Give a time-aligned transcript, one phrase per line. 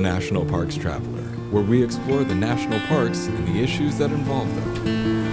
[0.00, 5.30] National Parks Traveler, where we explore the national parks and the issues that involve them.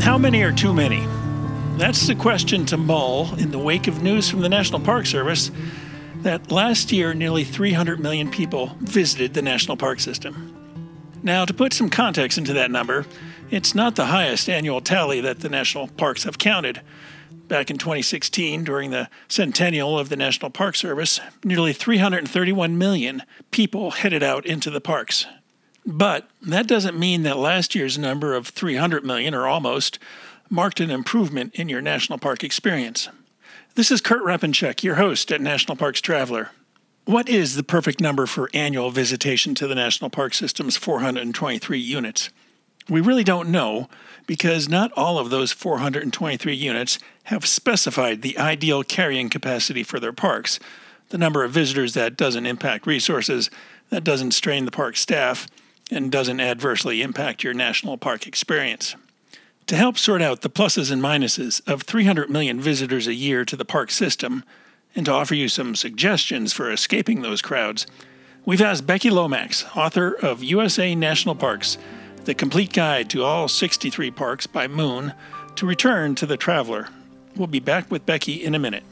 [0.00, 1.06] How many are too many?
[1.78, 5.50] That's the question to mull in the wake of news from the National Park Service
[6.22, 10.54] that last year nearly 300 million people visited the national park system.
[11.22, 13.06] Now, to put some context into that number,
[13.50, 16.80] it's not the highest annual tally that the national parks have counted.
[17.50, 23.90] Back in 2016, during the centennial of the National Park Service, nearly 331 million people
[23.90, 25.26] headed out into the parks.
[25.84, 29.98] But that doesn't mean that last year's number of 300 million, or almost,
[30.48, 33.08] marked an improvement in your national park experience.
[33.74, 36.50] This is Kurt Repanshek, your host at National Parks Traveler.
[37.04, 42.30] What is the perfect number for annual visitation to the National Park System's 423 units?
[42.88, 43.88] We really don't know
[44.26, 50.12] because not all of those 423 units have specified the ideal carrying capacity for their
[50.12, 50.60] parks,
[51.08, 53.50] the number of visitors that doesn't impact resources,
[53.90, 55.48] that doesn't strain the park staff,
[55.90, 58.94] and doesn't adversely impact your national park experience.
[59.66, 63.56] To help sort out the pluses and minuses of 300 million visitors a year to
[63.56, 64.44] the park system,
[64.94, 67.86] and to offer you some suggestions for escaping those crowds,
[68.44, 71.78] we've asked Becky Lomax, author of USA National Parks,
[72.30, 75.12] the complete guide to all 63 parks by Moon,
[75.56, 76.86] to return to the traveler.
[77.34, 78.84] We'll be back with Becky in a minute.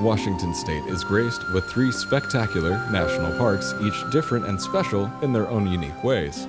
[0.00, 5.46] Washington State is graced with three spectacular national parks, each different and special in their
[5.48, 6.48] own unique ways.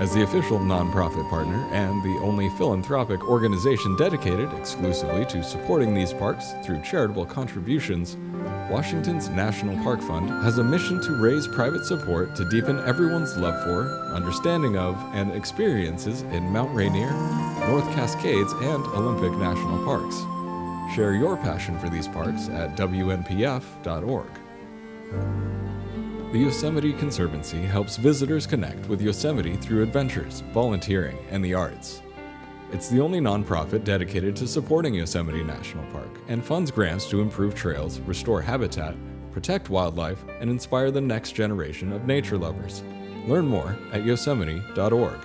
[0.00, 6.14] As the official nonprofit partner and the only philanthropic organization dedicated exclusively to supporting these
[6.14, 8.16] parks through charitable contributions,
[8.70, 13.62] Washington's National Park Fund has a mission to raise private support to deepen everyone's love
[13.62, 17.12] for, understanding of, and experiences in Mount Rainier,
[17.68, 20.16] North Cascades, and Olympic National Parks.
[20.96, 24.30] Share your passion for these parks at WNPF.org.
[26.32, 32.02] The Yosemite Conservancy helps visitors connect with Yosemite through adventures, volunteering, and the arts.
[32.70, 37.56] It's the only nonprofit dedicated to supporting Yosemite National Park and funds grants to improve
[37.56, 38.94] trails, restore habitat,
[39.32, 42.84] protect wildlife, and inspire the next generation of nature lovers.
[43.26, 45.18] Learn more at yosemite.org.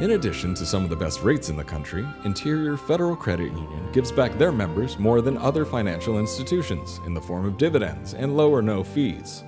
[0.00, 3.92] In addition to some of the best rates in the country, Interior Federal Credit Union
[3.92, 8.38] gives back their members more than other financial institutions in the form of dividends and
[8.38, 9.44] low or no fees.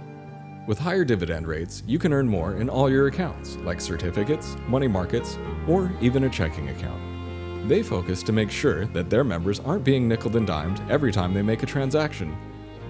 [0.65, 4.87] With higher dividend rates, you can earn more in all your accounts, like certificates, money
[4.87, 5.37] markets,
[5.67, 7.69] or even a checking account.
[7.69, 11.35] They focus to make sure that their members aren't being nickel and dimed every time
[11.35, 12.37] they make a transaction.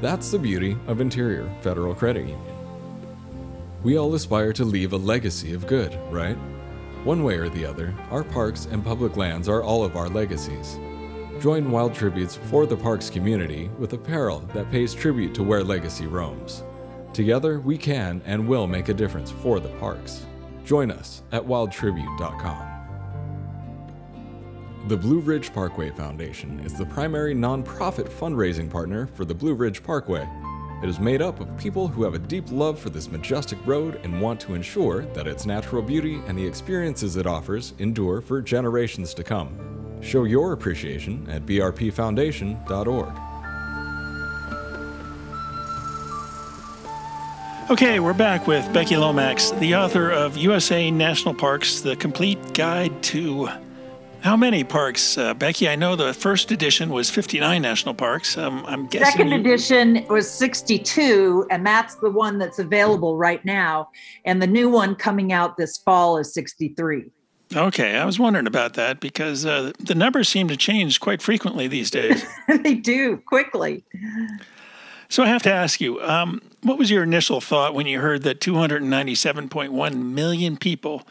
[0.03, 2.41] That's the beauty of Interior Federal Credit Union.
[3.83, 6.37] We all aspire to leave a legacy of good, right?
[7.05, 10.79] One way or the other, our parks and public lands are all of our legacies.
[11.41, 16.07] Join Wild Tributes for the Parks community with apparel that pays tribute to where legacy
[16.07, 16.65] roams.
[17.13, 20.27] Together, we can and will make a difference for the parks.
[20.65, 22.69] Join us at wildtribute.com.
[24.89, 29.83] The Blue Ridge Parkway Foundation is the primary nonprofit fundraising partner for the Blue Ridge
[29.83, 30.29] Parkway.
[30.83, 34.01] It is made up of people who have a deep love for this majestic road
[34.03, 38.43] and want to ensure that its natural beauty and the experiences it offers endure for
[38.43, 39.57] generations to come.
[40.01, 43.22] Show your appreciation at brpfoundation.org.
[47.73, 53.03] Okay, we're back with Becky Lomax, the author of USA National Parks, the complete guide
[53.05, 53.49] to
[54.21, 55.67] how many parks, uh, Becky?
[55.71, 58.37] I know the first edition was 59 national parks.
[58.37, 59.13] Um, I'm guessing.
[59.13, 63.89] Second you- edition was 62, and that's the one that's available right now.
[64.27, 67.11] And the new one coming out this fall is 63.
[67.57, 71.69] Okay, I was wondering about that because uh, the numbers seem to change quite frequently
[71.69, 72.23] these days.
[72.63, 73.83] they do quickly.
[75.09, 78.23] so I have to ask you, um, what was your initial thought when you heard
[78.23, 81.03] that 297.1 million people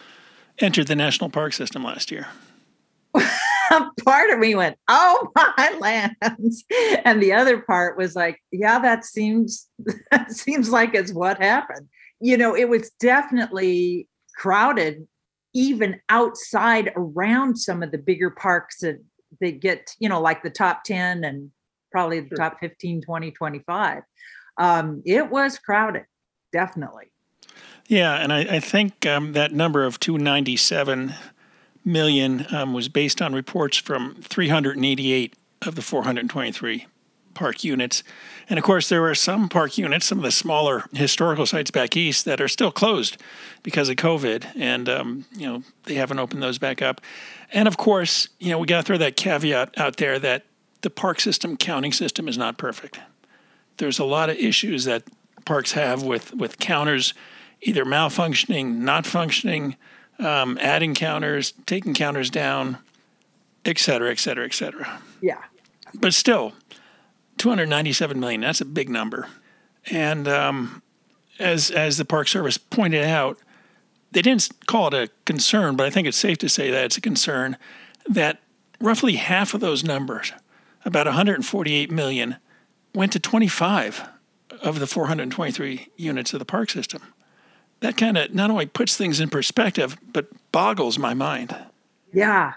[0.59, 2.27] entered the national park system last year?
[4.03, 6.63] part of me went, "Oh my lands,"
[7.05, 9.67] and the other part was like, "Yeah, that seems
[10.11, 11.87] that seems like it's what happened."
[12.19, 15.07] You know, it was definitely crowded,
[15.53, 18.97] even outside around some of the bigger parks that
[19.39, 21.51] that get, you know, like the top ten and
[21.91, 22.37] probably the Sure.
[22.37, 24.03] top 15, 20, 25.
[24.61, 26.05] Um, it was crowded,
[26.53, 27.11] definitely.
[27.87, 31.15] Yeah, and I, I think um, that number of 297
[31.83, 36.85] million um, was based on reports from 388 of the 423
[37.33, 38.03] park units.
[38.49, 41.97] And of course, there were some park units, some of the smaller historical sites back
[41.97, 43.17] east, that are still closed
[43.63, 47.01] because of COVID, and um, you know they haven't opened those back up.
[47.51, 50.45] And of course, you know we got to throw that caveat out there that
[50.81, 52.99] the park system counting system is not perfect.
[53.81, 55.03] There's a lot of issues that
[55.43, 57.13] parks have with with counters
[57.61, 59.75] either malfunctioning, not functioning,
[60.19, 62.77] um, adding counters, taking counters down,
[63.65, 65.01] et cetera, et cetera, et cetera.
[65.21, 65.41] Yeah.
[65.93, 66.53] But still,
[67.37, 69.27] 297 million, that's a big number.
[69.91, 70.81] And um,
[71.39, 73.37] as, as the Park Service pointed out,
[74.11, 76.97] they didn't call it a concern, but I think it's safe to say that it's
[76.97, 77.57] a concern
[78.07, 78.41] that
[78.79, 80.33] roughly half of those numbers,
[80.83, 82.37] about 148 million,
[82.93, 84.07] went to 25
[84.61, 87.01] of the 423 units of the park system.
[87.79, 91.55] That kind of not only puts things in perspective, but boggles my mind.
[92.13, 92.53] Yeah,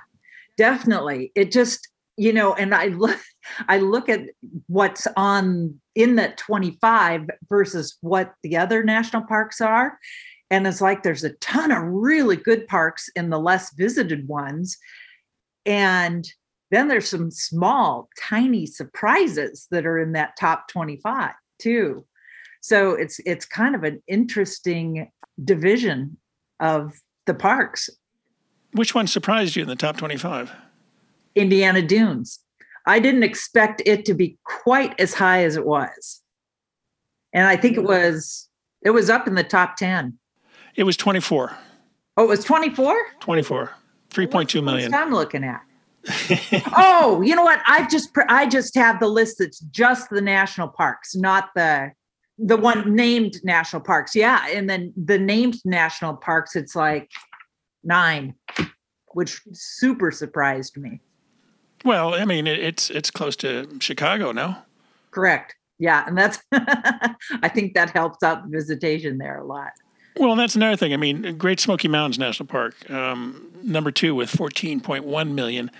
[0.56, 1.32] definitely.
[1.34, 3.18] It just, you know, and I look,
[3.68, 4.20] I look at
[4.66, 9.98] what's on in that 25 versus what the other national parks are.
[10.50, 14.76] And it's like there's a ton of really good parks in the less visited ones.
[15.64, 16.28] And
[16.74, 22.04] then there's some small, tiny surprises that are in that top 25 too.
[22.60, 25.10] So it's it's kind of an interesting
[25.44, 26.16] division
[26.60, 26.94] of
[27.26, 27.90] the parks.
[28.72, 30.50] Which one surprised you in the top 25?
[31.34, 32.40] Indiana Dunes.
[32.86, 36.22] I didn't expect it to be quite as high as it was.
[37.32, 38.48] And I think it was
[38.82, 40.18] it was up in the top 10.
[40.76, 41.56] It was 24.
[42.16, 42.96] Oh, it was 24?
[43.20, 43.70] 24.
[44.10, 44.94] 3.2 million.
[44.94, 45.60] I'm looking at.
[46.76, 47.60] Oh, you know what?
[47.66, 51.92] I've just I just have the list that's just the national parks, not the
[52.38, 54.14] the one named national parks.
[54.14, 57.10] Yeah, and then the named national parks, it's like
[57.82, 58.34] nine,
[59.12, 61.00] which super surprised me.
[61.84, 64.64] Well, I mean, it's it's close to Chicago now.
[65.10, 65.54] Correct.
[65.78, 69.72] Yeah, and that's I think that helps out the visitation there a lot.
[70.16, 70.92] Well, that's another thing.
[70.92, 75.70] I mean, Great Smoky Mountains National Park, um, number two with 14.1 million,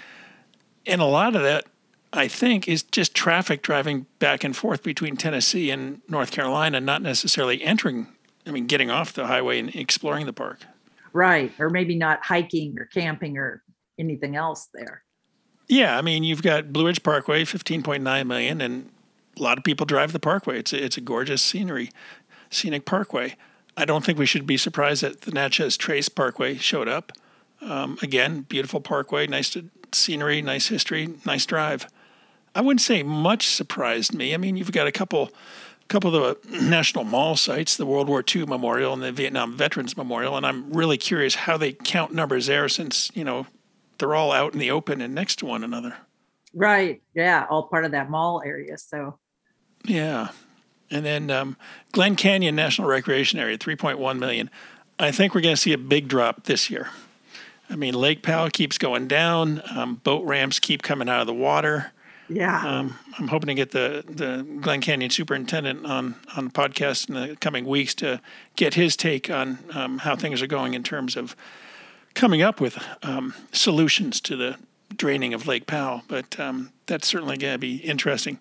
[0.86, 1.66] and a lot of that
[2.14, 7.02] I think, is just traffic driving back and forth between Tennessee and North Carolina, not
[7.02, 8.06] necessarily entering,
[8.46, 10.60] I mean, getting off the highway and exploring the park.
[11.12, 11.52] Right.
[11.58, 13.62] Or maybe not hiking or camping or
[13.98, 15.02] anything else there.
[15.68, 15.98] Yeah.
[15.98, 18.90] I mean, you've got Blue Ridge Parkway, 15.9 million, and
[19.36, 20.60] a lot of people drive the parkway.
[20.60, 21.90] It's a, it's a gorgeous scenery,
[22.48, 23.34] scenic parkway.
[23.76, 27.10] I don't think we should be surprised that the Natchez Trace Parkway showed up.
[27.60, 31.86] Um, again, beautiful parkway, nice to, scenery, nice history, nice drive.
[32.54, 34.34] I wouldn't say much surprised me.
[34.34, 35.30] I mean, you've got a couple
[35.88, 39.96] couple of the national mall sites, the World War II Memorial and the Vietnam Veterans
[39.96, 43.46] Memorial, and I'm really curious how they count numbers there since, you know,
[43.98, 45.96] they're all out in the open and next to one another.
[46.54, 47.02] Right.
[47.14, 49.18] Yeah, all part of that mall area, so.
[49.84, 50.28] Yeah.
[50.90, 51.56] And then um,
[51.92, 54.50] Glen Canyon National Recreation Area, 3.1 million.
[54.98, 56.88] I think we're going to see a big drop this year.
[57.74, 59.60] I mean, Lake Powell keeps going down.
[59.74, 61.90] Um, boat ramps keep coming out of the water.
[62.28, 62.64] Yeah.
[62.64, 67.16] Um, I'm hoping to get the, the Glen Canyon superintendent on, on the podcast in
[67.16, 68.20] the coming weeks to
[68.54, 71.34] get his take on um, how things are going in terms of
[72.14, 74.56] coming up with um, solutions to the
[74.96, 76.02] draining of Lake Powell.
[76.06, 78.38] But um, that's certainly going to be interesting.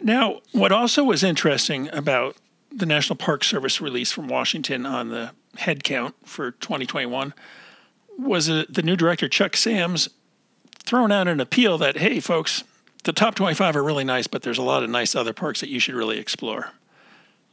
[0.00, 2.36] Now, what also was interesting about
[2.72, 7.32] the National Park Service release from Washington on the head count for 2021
[8.18, 10.08] was a, the new director, Chuck Sams,
[10.84, 12.64] thrown out an appeal that, hey, folks,
[13.04, 15.68] the top 25 are really nice, but there's a lot of nice other parks that
[15.68, 16.70] you should really explore.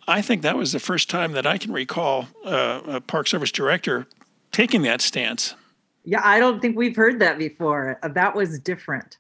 [0.08, 3.52] I think that was the first time that I can recall uh, a Park Service
[3.52, 4.08] director
[4.52, 5.54] taking that stance.
[6.04, 8.00] Yeah, I don't think we've heard that before.
[8.02, 9.18] That was different.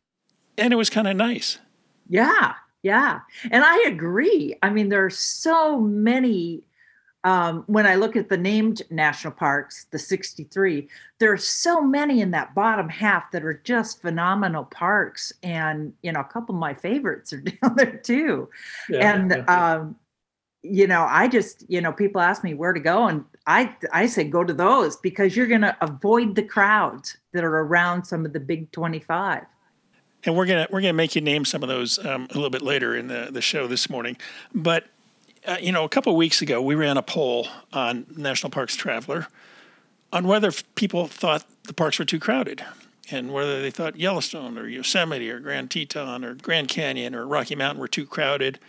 [0.58, 1.60] And it was kind of nice.
[2.08, 3.20] Yeah, yeah.
[3.52, 4.56] And I agree.
[4.64, 6.64] I mean, there are so many
[7.24, 10.88] um, when I look at the named national parks, the 63,
[11.20, 15.34] there are so many in that bottom half that are just phenomenal parks.
[15.44, 18.50] And, you know, a couple of my favorites are down there too.
[18.90, 19.74] Yeah, and, yeah.
[19.74, 19.96] Um,
[20.62, 24.08] you know, I just, you know, people ask me where to go and I, I
[24.08, 28.26] say, go to those because you're going to avoid the crowds that are around some
[28.26, 29.46] of the big 25
[30.26, 32.62] and we're gonna we're gonna make you name some of those um, a little bit
[32.62, 34.18] later in the the show this morning.
[34.54, 34.84] But
[35.46, 38.76] uh, you know, a couple of weeks ago, we ran a poll on National Parks
[38.76, 39.28] Traveler
[40.12, 42.64] on whether people thought the parks were too crowded
[43.12, 47.56] and whether they thought Yellowstone or Yosemite or Grand Teton or Grand Canyon or Rocky
[47.56, 48.60] Mountain were too crowded.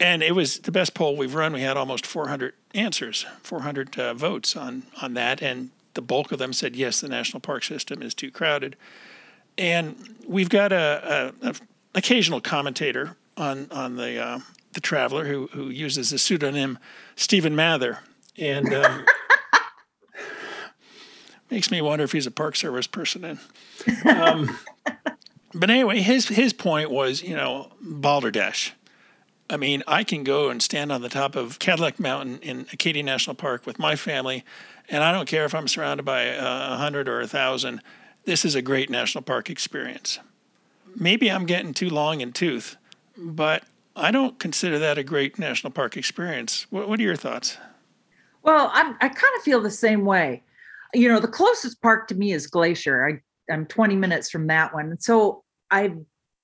[0.00, 1.52] And it was the best poll we've run.
[1.52, 5.42] We had almost 400 answers, 400 uh, votes on, on that.
[5.42, 8.76] And the bulk of them said, yes, the national park system is too crowded.
[9.56, 11.54] And we've got a, a, a
[11.94, 14.40] occasional commentator on, on the uh,
[14.74, 16.78] the traveler who who uses the pseudonym
[17.16, 18.00] Stephen Mather,
[18.36, 19.06] and um,
[21.50, 23.38] makes me wonder if he's a Park Service person.
[24.04, 24.58] Um,
[25.54, 28.72] but anyway, his his point was, you know, Balderdash.
[29.50, 33.02] I mean, I can go and stand on the top of Cadillac Mountain in Acadia
[33.02, 34.42] National Park with my family,
[34.88, 37.82] and I don't care if I'm surrounded by a uh, hundred or a thousand.
[38.24, 40.18] This is a great national park experience.
[40.96, 42.76] Maybe I'm getting too long in tooth,
[43.18, 43.64] but
[43.96, 46.66] I don't consider that a great national park experience.
[46.70, 47.58] What, what are your thoughts?
[48.42, 50.42] Well, I'm, I kind of feel the same way.
[50.92, 53.06] You know, the closest park to me is Glacier.
[53.08, 54.98] I, I'm 20 minutes from that one.
[55.00, 55.96] So I've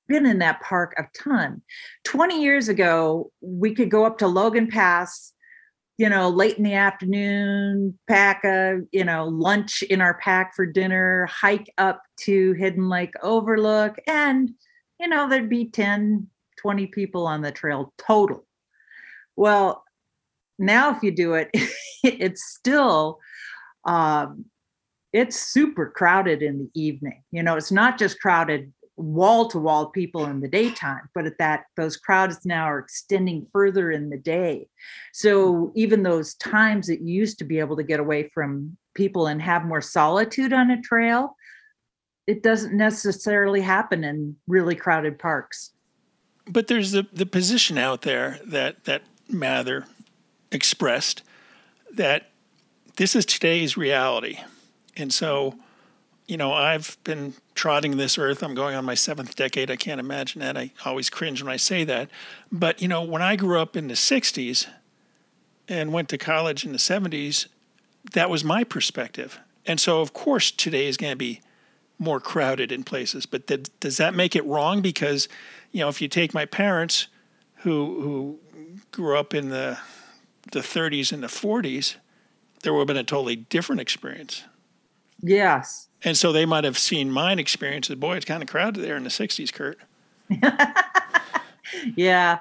[0.08, 1.62] been in that park a ton.
[2.04, 5.32] 20 years ago, we could go up to Logan Pass,
[5.98, 10.66] you know, late in the afternoon, pack a, you know, lunch in our pack for
[10.66, 14.50] dinner, hike up to Hidden Lake Overlook, and,
[14.98, 16.26] you know, there'd be 10,
[16.60, 18.46] 20 people on the trail total.
[19.36, 19.84] Well,
[20.58, 21.50] now if you do it,
[22.04, 23.18] it's still
[23.84, 24.44] um,
[25.12, 27.22] it's super crowded in the evening.
[27.30, 31.38] You know, it's not just crowded wall to wall people in the daytime but at
[31.38, 34.68] that those crowds now are extending further in the day
[35.12, 39.26] so even those times that you used to be able to get away from people
[39.26, 41.34] and have more solitude on a trail
[42.26, 45.72] it doesn't necessarily happen in really crowded parks
[46.46, 49.86] but there's the, the position out there that that mather
[50.50, 51.22] expressed
[51.92, 52.30] that
[52.96, 54.38] this is today's reality
[54.96, 55.54] and so
[56.30, 58.44] you know, I've been trotting this earth.
[58.44, 59.68] I'm going on my seventh decade.
[59.68, 60.56] I can't imagine that.
[60.56, 62.08] I always cringe when I say that.
[62.52, 64.68] But, you know, when I grew up in the 60s
[65.68, 67.48] and went to college in the 70s,
[68.12, 69.40] that was my perspective.
[69.66, 71.40] And so, of course, today is going to be
[72.00, 73.26] more crowded in places.
[73.26, 74.80] But th- does that make it wrong?
[74.80, 75.28] Because,
[75.70, 77.06] you know, if you take my parents
[77.56, 78.38] who, who
[78.90, 79.78] grew up in the,
[80.50, 81.96] the 30s and the 40s,
[82.62, 84.44] there would have been a totally different experience.
[85.22, 85.88] Yes.
[86.02, 88.96] And so they might have seen mine experience as, boy, it's kind of crowded there
[88.96, 89.78] in the 60s, Kurt.
[91.96, 92.38] yeah.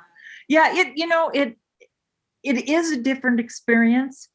[0.48, 1.58] Yeah, it you know, it
[2.44, 4.30] it is a different experience,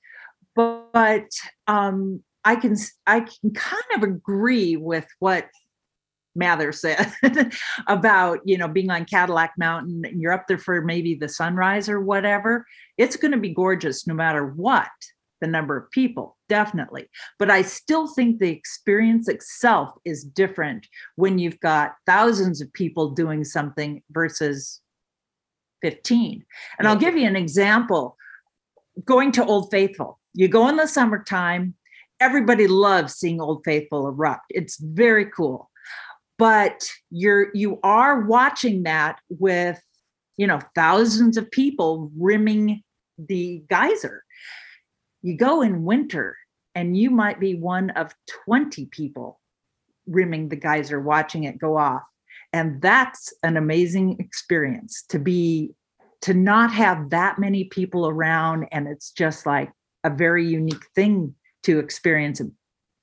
[0.55, 1.29] but, but
[1.67, 5.49] um I can I can kind of agree with what
[6.35, 7.13] Mather said
[7.87, 11.89] about you know being on Cadillac Mountain and you're up there for maybe the sunrise
[11.89, 12.67] or whatever.
[12.99, 14.91] It's going to be gorgeous no matter what
[15.41, 17.09] the number of people, definitely.
[17.39, 20.87] But I still think the experience itself is different
[21.17, 24.81] when you've got thousands of people doing something versus
[25.83, 26.45] 15.
[26.79, 28.17] And I'll give you an example
[29.05, 30.19] going to Old Faithful.
[30.33, 31.75] You go in the summertime,
[32.21, 34.47] everybody loves seeing Old Faithful erupt.
[34.51, 35.71] It's very cool.
[36.37, 39.81] But you're you are watching that with
[40.37, 42.83] you know thousands of people rimming
[43.17, 44.25] the geyser
[45.25, 46.37] you go in winter
[46.75, 49.41] and you might be one of 20 people
[50.07, 52.03] rimming the geyser watching it go off.
[52.53, 55.71] And that's an amazing experience to be,
[56.21, 58.67] to not have that many people around.
[58.71, 59.73] And it's just like
[60.05, 62.41] a very unique thing to experience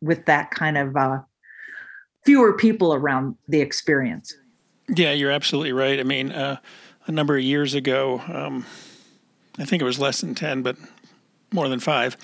[0.02, 1.20] with that kind of uh,
[2.26, 4.36] fewer people around the experience.
[4.88, 6.00] Yeah, you're absolutely right.
[6.00, 6.58] I mean, uh,
[7.08, 8.66] a number of years ago, um,
[9.58, 10.78] I think it was less than 10, but
[11.54, 12.18] more than five.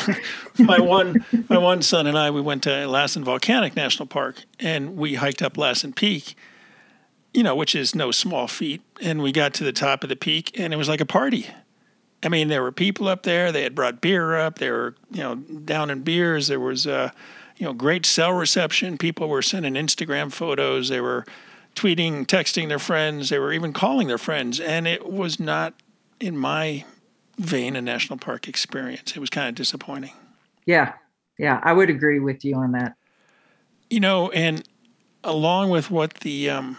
[0.58, 4.96] my one my one son and I we went to Lassen Volcanic National Park and
[4.96, 6.36] we hiked up Lassen Peak,
[7.34, 8.80] you know, which is no small feat.
[9.00, 11.48] And we got to the top of the peak and it was like a party.
[12.24, 13.52] I mean, there were people up there.
[13.52, 14.58] They had brought beer up.
[14.58, 16.48] They were, you know, down in beers.
[16.48, 17.10] There was, uh,
[17.56, 18.98] you know, great cell reception.
[18.98, 20.88] People were sending Instagram photos.
[20.88, 21.26] They were
[21.74, 23.28] tweeting, texting their friends.
[23.28, 24.58] They were even calling their friends.
[24.58, 25.74] And it was not,
[26.18, 26.84] in my
[27.38, 29.12] vein a national park experience.
[29.16, 30.12] It was kind of disappointing.
[30.66, 30.94] Yeah.
[31.38, 31.60] Yeah.
[31.62, 32.96] I would agree with you on that.
[33.90, 34.66] You know, and
[35.22, 36.78] along with what the um,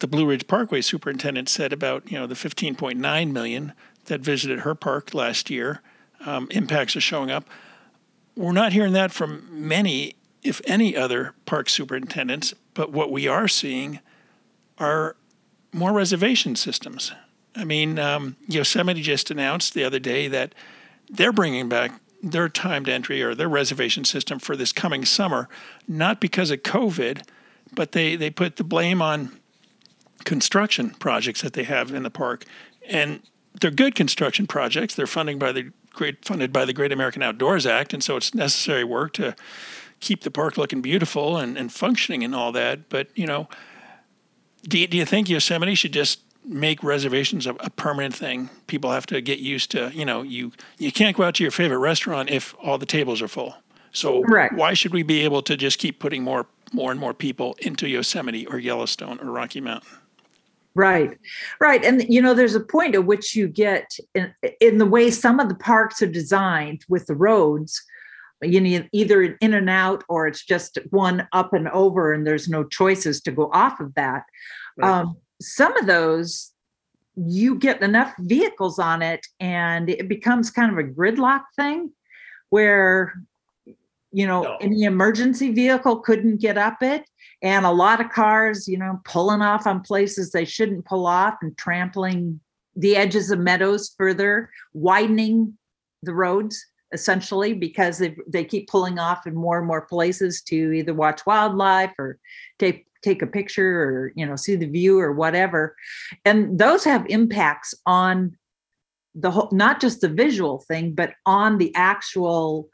[0.00, 3.72] the Blue Ridge Parkway superintendent said about you know the 15.9 million
[4.06, 5.80] that visited her park last year,
[6.26, 7.48] um, impacts are showing up.
[8.36, 12.54] We're not hearing that from many, if any, other park superintendents.
[12.74, 14.00] But what we are seeing
[14.78, 15.16] are
[15.72, 17.12] more reservation systems.
[17.56, 20.54] I mean, um, Yosemite just announced the other day that
[21.08, 21.92] they're bringing back
[22.22, 25.48] their timed entry or their reservation system for this coming summer,
[25.86, 27.22] not because of COVID,
[27.72, 29.38] but they, they put the blame on
[30.24, 32.44] construction projects that they have in the park.
[32.88, 33.20] And
[33.60, 34.94] they're good construction projects.
[34.94, 38.34] They're funding by the great funded by the Great American Outdoors Act, and so it's
[38.34, 39.34] necessary work to
[40.00, 42.88] keep the park looking beautiful and, and functioning and all that.
[42.88, 43.48] But you know,
[44.62, 48.50] do you, do you think Yosemite should just make reservations a, a, permanent thing.
[48.66, 51.50] People have to get used to, you know, you you can't go out to your
[51.50, 53.56] favorite restaurant if all the tables are full.
[53.92, 54.22] So
[54.54, 57.88] why should we be able to just keep putting more more and more people into
[57.88, 59.88] Yosemite or Yellowstone or Rocky Mountain?
[60.76, 61.16] Right,
[61.60, 65.10] right, and you know, there's a point at which you get in, in the way
[65.10, 67.80] some of the parks are designed with the roads.
[68.42, 72.48] You need either in and out, or it's just one up and over, and there's
[72.48, 74.24] no choices to go off of that.
[74.76, 74.90] Right.
[74.90, 76.54] Um, some of those
[77.16, 81.92] you get enough vehicles on it and it becomes kind of a gridlock thing
[82.50, 83.14] where
[84.10, 84.56] you know no.
[84.60, 87.04] any emergency vehicle couldn't get up it
[87.44, 91.34] and a lot of cars you know pulling off on places they shouldn't pull off
[91.42, 92.40] and trampling
[92.74, 95.56] the edges of meadows further widening
[96.02, 100.72] the roads essentially because they, they keep pulling off in more and more places to
[100.72, 102.18] either watch wildlife or
[102.58, 105.76] take take a picture or you know see the view or whatever.
[106.24, 108.36] And those have impacts on
[109.14, 112.68] the whole not just the visual thing but on the actual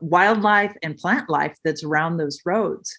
[0.00, 2.98] wildlife and plant life that's around those roads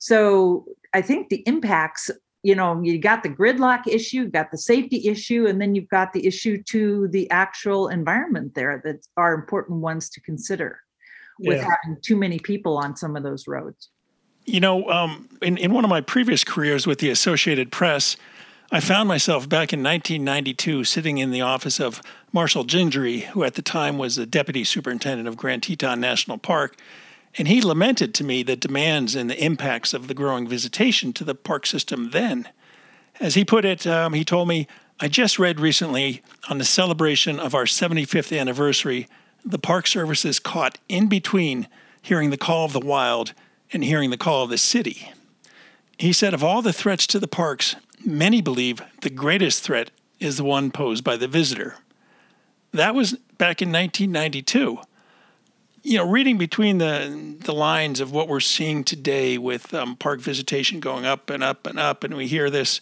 [0.00, 2.10] so i think the impacts
[2.42, 6.12] you know you got the gridlock issue got the safety issue and then you've got
[6.12, 10.80] the issue to the actual environment there that are important ones to consider
[11.38, 11.68] with yeah.
[11.84, 13.90] having too many people on some of those roads
[14.50, 18.16] you know, um, in, in one of my previous careers with the Associated Press,
[18.72, 22.00] I found myself back in 1992 sitting in the office of
[22.32, 26.76] Marshall Gingery, who at the time was the deputy superintendent of Grand Teton National Park.
[27.38, 31.24] And he lamented to me the demands and the impacts of the growing visitation to
[31.24, 32.48] the park system then.
[33.20, 34.66] As he put it, um, he told me,
[34.98, 39.06] I just read recently on the celebration of our 75th anniversary,
[39.44, 41.68] the Park Service is caught in between
[42.02, 43.32] hearing the call of the wild
[43.72, 45.10] and hearing the call of the city.
[45.98, 50.36] He said, of all the threats to the parks, many believe the greatest threat is
[50.36, 51.76] the one posed by the visitor.
[52.72, 54.78] That was back in 1992.
[55.82, 60.20] You know, reading between the the lines of what we're seeing today with um, park
[60.20, 62.80] visitation going up and up and up, and we hear this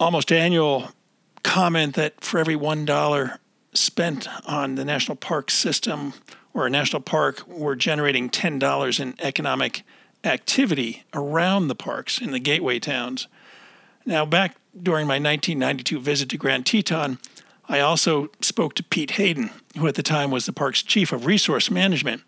[0.00, 0.90] almost annual
[1.42, 3.38] comment that for every one dollar
[3.74, 6.14] spent on the national park system,
[6.54, 9.82] or a national park, we're generating $10 in economic
[10.24, 13.28] activity around the parks in the gateway towns.
[14.04, 17.18] Now, back during my 1992 visit to Grand Teton,
[17.68, 21.26] I also spoke to Pete Hayden, who at the time was the park's chief of
[21.26, 22.22] resource management.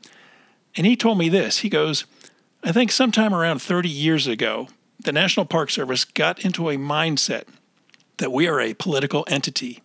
[0.77, 2.05] And he told me this he goes,
[2.63, 4.69] I think sometime around 30 years ago,
[5.03, 7.45] the National Park Service got into a mindset
[8.19, 9.83] that we are a political entity.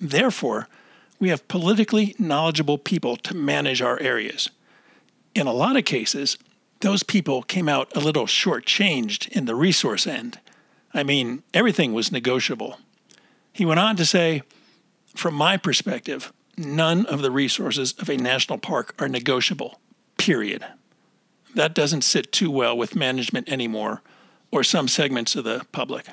[0.00, 0.68] Therefore,
[1.18, 4.50] we have politically knowledgeable people to manage our areas.
[5.34, 6.38] In a lot of cases,
[6.80, 10.38] those people came out a little shortchanged in the resource end.
[10.92, 12.78] I mean, everything was negotiable.
[13.52, 14.42] He went on to say,
[15.14, 19.80] from my perspective, none of the resources of a national park are negotiable,
[20.18, 20.64] period.
[21.54, 24.02] That doesn't sit too well with management anymore
[24.50, 26.06] or some segments of the public.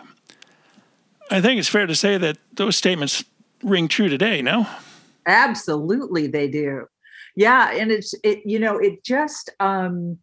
[1.30, 3.24] I think it's fair to say that those statements
[3.64, 4.68] ring true today, no?
[5.26, 6.86] Absolutely, they do.
[7.36, 8.40] Yeah, and it's it.
[8.46, 10.18] You know, it just um,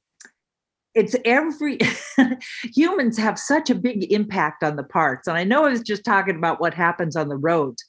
[0.94, 1.78] it's every
[2.74, 6.04] humans have such a big impact on the parks and i know i was just
[6.04, 7.84] talking about what happens on the roads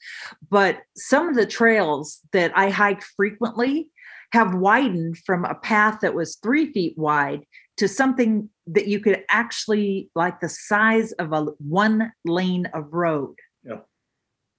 [0.49, 3.89] but some of the trails that i hike frequently
[4.31, 7.43] have widened from a path that was three feet wide
[7.77, 13.33] to something that you could actually like the size of a one lane of road
[13.63, 13.79] yeah.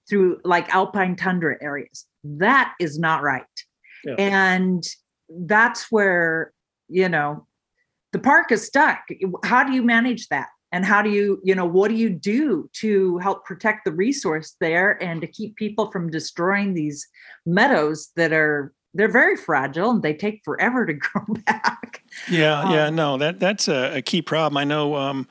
[0.09, 3.43] through like alpine tundra areas that is not right.
[4.03, 4.15] Yeah.
[4.17, 4.83] And
[5.29, 6.53] that's where,
[6.87, 7.47] you know,
[8.11, 8.99] the park is stuck.
[9.43, 10.47] How do you manage that?
[10.73, 14.55] And how do you, you know, what do you do to help protect the resource
[14.61, 17.05] there and to keep people from destroying these
[17.45, 22.03] meadows that are they're very fragile and they take forever to grow back.
[22.29, 24.57] Yeah, um, yeah, no, that that's a, a, key problem.
[24.57, 25.27] I know um,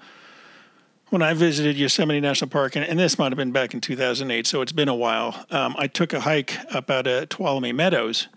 [1.10, 4.46] when I visited Yosemite National Park, and, and, this might have been back in 2008,
[4.46, 8.28] so it's been a while, um, I took a hike up out of Tuolumne Meadows.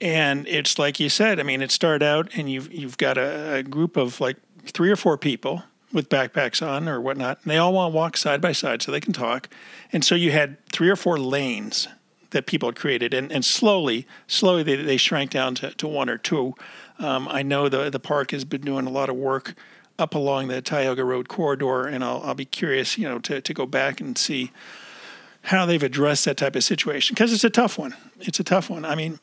[0.00, 3.56] And it's like you said, I mean, it started out and you've, you've got a,
[3.56, 7.40] a group of like three or four people with backpacks on or whatnot.
[7.42, 9.48] And they all want to walk side by side so they can talk.
[9.92, 11.88] And so you had three or four lanes
[12.30, 13.12] that people had created.
[13.12, 16.54] And, and slowly, slowly they, they shrank down to, to one or two.
[16.98, 19.54] Um, I know the, the park has been doing a lot of work
[19.98, 23.54] up along the Tioga Road corridor, and I'll, I'll be curious, you know, to, to
[23.54, 24.50] go back and see
[25.42, 27.94] how they've addressed that type of situation because it's a tough one.
[28.20, 28.84] It's a tough one.
[28.84, 29.18] I mean,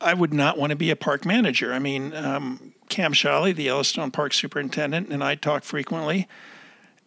[0.00, 1.72] I would not want to be a park manager.
[1.72, 6.28] I mean, um, Cam Sholly, the Yellowstone Park superintendent, and I talk frequently.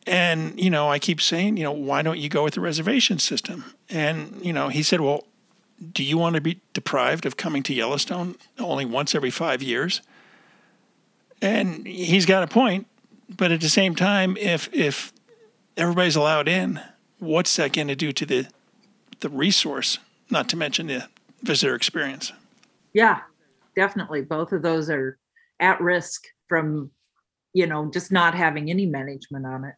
[0.08, 3.20] And, you know, I keep saying, you know, why don't you go with the reservation
[3.20, 3.66] system?
[3.90, 5.26] And, you know, he said, well,
[5.94, 10.02] do you want to be deprived of coming to Yellowstone only once every five years?
[11.42, 12.88] And he's got a point
[13.30, 15.14] but at the same time, if if
[15.78, 16.82] everybody's allowed in,
[17.20, 18.48] what's that going to do to the
[19.20, 20.00] the resource?
[20.30, 21.08] Not to mention the
[21.42, 22.32] visitor experience.
[22.94, 23.20] Yeah,
[23.76, 24.22] definitely.
[24.22, 25.18] Both of those are
[25.60, 26.92] at risk from,
[27.54, 29.76] you know, just not having any management on it.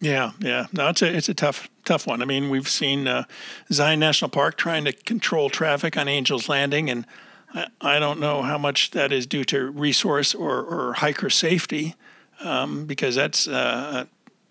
[0.00, 0.66] Yeah, yeah.
[0.72, 2.22] No, it's a it's a tough tough one.
[2.22, 3.24] I mean, we've seen uh,
[3.72, 7.04] Zion National Park trying to control traffic on Angels Landing, and
[7.52, 11.96] I, I don't know how much that is due to resource or, or hiker safety,
[12.40, 14.04] um, because that's uh,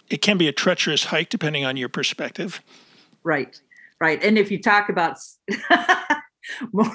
[0.10, 2.62] it can be a treacherous hike depending on your perspective.
[3.23, 3.60] Right,
[4.02, 4.21] right.
[4.21, 5.17] And if you talk about
[6.71, 6.91] more,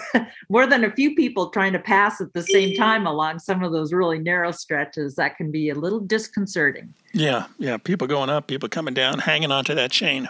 [0.48, 3.72] more than a few people trying to pass at the same time along some of
[3.72, 6.92] those really narrow stretches, that can be a little disconcerting.
[7.12, 7.76] Yeah, yeah.
[7.76, 10.28] People going up, people coming down, hanging onto that chain.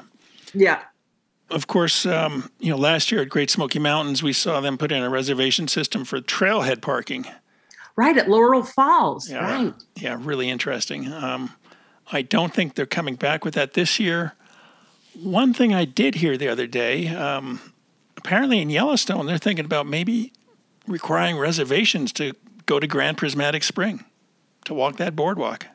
[0.54, 0.82] Yeah.
[1.50, 4.90] Of course, um, you know, last year at Great Smoky Mountains, we saw them put
[4.90, 7.26] in a reservation system for trailhead parking.
[7.94, 9.28] Right at Laurel Falls.
[9.28, 9.74] Yeah, right.
[9.96, 11.12] Yeah, really interesting.
[11.12, 11.52] Um,
[12.10, 14.34] I don't think they're coming back with that this year.
[15.22, 17.60] One thing I did hear the other day, um,
[18.16, 20.32] apparently in Yellowstone, they're thinking about maybe
[20.86, 22.34] requiring reservations to
[22.66, 24.04] go to Grand Prismatic Spring
[24.64, 25.66] to walk that boardwalk.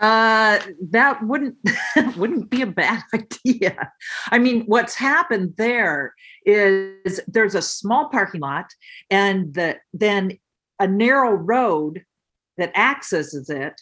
[0.00, 0.58] Uh,
[0.90, 1.56] that wouldn't
[2.16, 3.92] wouldn't be a bad idea.
[4.30, 8.66] I mean, what's happened there is there's a small parking lot,
[9.10, 10.38] and the, then
[10.78, 12.04] a narrow road
[12.58, 13.80] that accesses it.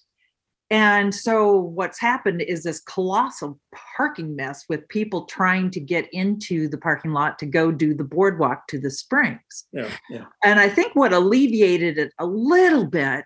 [0.75, 3.61] And so what's happened is this colossal
[3.97, 8.03] parking mess with people trying to get into the parking lot to go do the
[8.03, 9.67] boardwalk to the springs.
[9.73, 10.25] Yeah, yeah.
[10.43, 13.23] And I think what alleviated it a little bit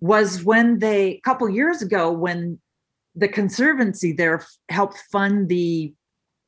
[0.00, 2.58] was when they a couple years ago when
[3.14, 5.94] the conservancy there helped fund the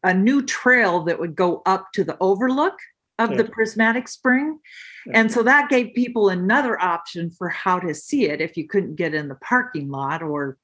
[0.03, 2.77] a new trail that would go up to the overlook
[3.21, 3.37] of yeah.
[3.37, 4.59] the prismatic spring.
[5.13, 8.97] And so that gave people another option for how to see it if you couldn't
[8.97, 10.59] get in the parking lot or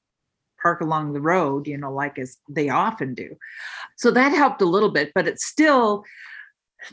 [0.61, 3.35] park along the road you know like as they often do.
[3.95, 6.03] So that helped a little bit but it's still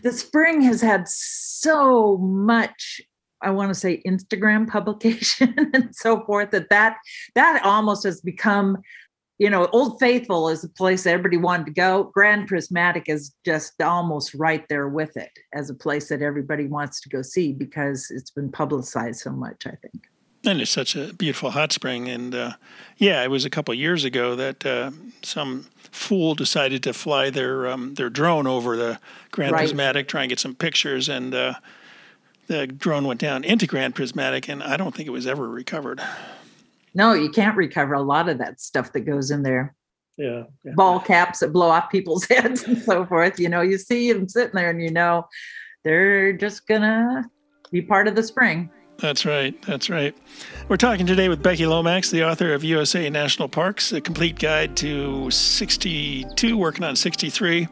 [0.03, 3.01] the spring has had so much
[3.43, 6.97] I want to say Instagram publication and so forth that that
[7.35, 8.79] that almost has become
[9.39, 13.35] you know Old Faithful is a place that everybody wanted to go Grand Prismatic is
[13.45, 17.53] just almost right there with it as a place that everybody wants to go see
[17.53, 20.09] because it's been publicized so much I think
[20.47, 22.53] and it's such a beautiful hot spring and uh,
[22.99, 24.91] yeah it was a couple years ago that uh,
[25.23, 28.99] some fool decided to fly their um, their drone over the
[29.31, 29.61] Grand right.
[29.61, 31.55] Prismatic try and get some pictures and uh,
[32.47, 36.01] the drone went down into Grand Prismatic, and I don't think it was ever recovered.
[36.95, 39.75] No, you can't recover a lot of that stuff that goes in there.
[40.17, 40.73] Yeah, yeah.
[40.75, 43.39] Ball caps that blow off people's heads and so forth.
[43.39, 45.27] You know, you see them sitting there and you know
[45.83, 47.29] they're just gonna
[47.73, 48.71] be part of the spring.
[48.99, 49.61] That's right.
[49.63, 50.17] That's right.
[50.69, 54.77] We're talking today with Becky Lomax, the author of USA National Parks, a complete guide
[54.77, 57.67] to 62, working on 63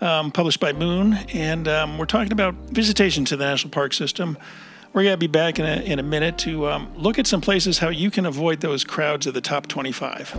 [0.00, 4.36] um, published by Moon, and um, we're talking about visitation to the national park system.
[4.92, 7.40] We're going to be back in a, in a minute to um, look at some
[7.40, 10.30] places how you can avoid those crowds of the top 25.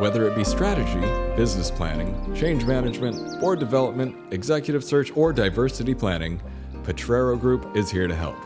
[0.00, 1.00] Whether it be strategy,
[1.36, 6.40] business planning, change management, board development, executive search, or diversity planning,
[6.82, 8.36] Potrero Group is here to help.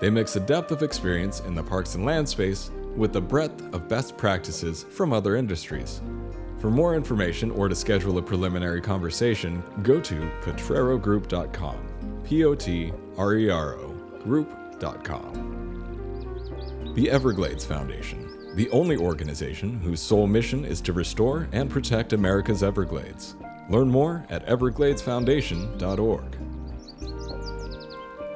[0.00, 3.62] They mix a depth of experience in the parks and land space with the breadth
[3.72, 6.02] of best practices from other industries.
[6.64, 12.22] For more information or to schedule a preliminary conversation, go to potrerogroup.com.
[12.24, 13.88] P O T R E R O
[14.22, 15.34] group.com.
[16.94, 22.62] The Everglades Foundation, the only organization whose sole mission is to restore and protect America's
[22.62, 23.36] Everglades.
[23.68, 26.38] Learn more at evergladesfoundation.org.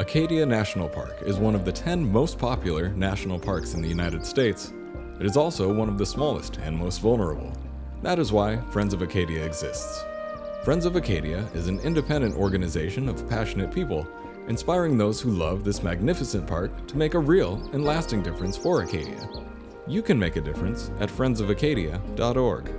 [0.01, 4.27] Acadia National Park is one of the 10 most popular national parks in the United
[4.27, 4.75] States.
[5.19, 7.55] It is also one of the smallest and most vulnerable.
[8.03, 10.05] That is why Friends of Acadia exists.
[10.63, 14.07] Friends of Acadia is an independent organization of passionate people,
[14.47, 18.83] inspiring those who love this magnificent park to make a real and lasting difference for
[18.83, 19.29] Acadia.
[19.89, 22.73] You can make a difference at friendsofacadia.org.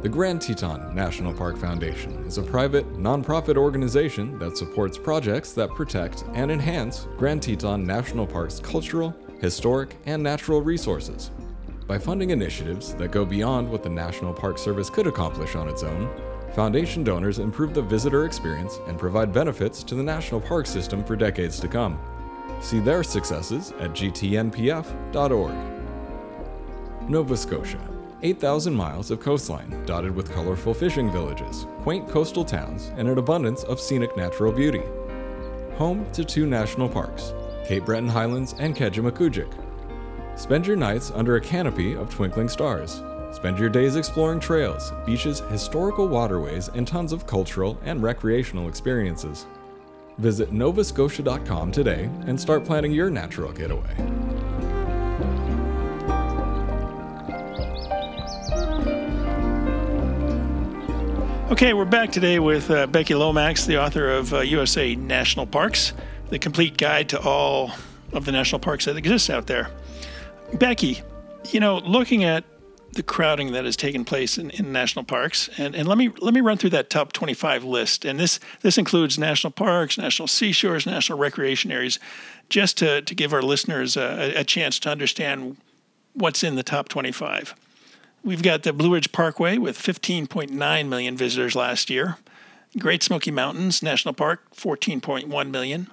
[0.00, 5.70] The Grand Teton National Park Foundation is a private, nonprofit organization that supports projects that
[5.70, 11.32] protect and enhance Grand Teton National Park's cultural, historic, and natural resources.
[11.86, 15.82] By funding initiatives that go beyond what the National Park Service could accomplish on its
[15.82, 16.08] own,
[16.54, 21.16] Foundation donors improve the visitor experience and provide benefits to the National Park System for
[21.16, 21.98] decades to come.
[22.60, 25.54] See their successes at gtnpf.org.
[27.08, 27.80] Nova Scotia
[28.24, 33.64] 8,000 miles of coastline dotted with colorful fishing villages, quaint coastal towns, and an abundance
[33.64, 34.82] of scenic natural beauty.
[35.76, 37.32] Home to two national parks,
[37.64, 39.52] Cape Breton Highlands and Kejimkujik.
[40.36, 43.02] Spend your nights under a canopy of twinkling stars.
[43.32, 49.46] Spend your days exploring trails, beaches, historical waterways, and tons of cultural and recreational experiences.
[50.18, 53.94] Visit novascotia.com today and start planning your natural getaway.
[61.50, 65.92] Okay, we're back today with uh, Becky Lomax, the author of uh, USA National Parks,
[66.30, 67.72] the complete guide to all
[68.14, 69.70] of the national parks that exist out there.
[70.54, 71.02] Becky,
[71.50, 72.44] you know, looking at
[72.92, 76.34] the crowding that has taken place in, in national parks, and, and let me let
[76.34, 78.04] me run through that top 25 list.
[78.04, 81.98] And this this includes national parks, national seashores, national recreation areas,
[82.48, 85.56] just to, to give our listeners a, a chance to understand
[86.12, 87.54] what's in the top 25.
[88.22, 92.18] We've got the Blue Ridge Parkway with 15.9 million visitors last year.
[92.78, 95.88] Great Smoky Mountains National Park, 14.1 million.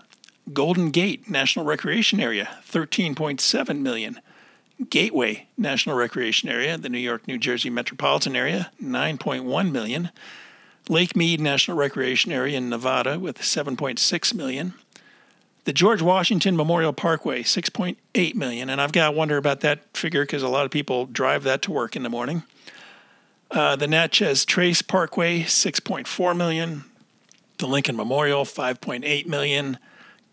[0.54, 4.20] Golden Gate National Recreation Area, 13.7 million.
[4.88, 10.12] Gateway National Recreation Area, the New York, New Jersey metropolitan area, 9.1 million.
[10.88, 14.74] Lake Mead National Recreation Area in Nevada with 7.6 million.
[15.66, 20.24] The George Washington Memorial Parkway, 6.8 million, and I've got to wonder about that figure
[20.24, 22.44] because a lot of people drive that to work in the morning.
[23.52, 26.86] Uh, the Natchez Trace Parkway, 6.4 million.
[27.58, 29.78] The Lincoln Memorial, 5.8 million.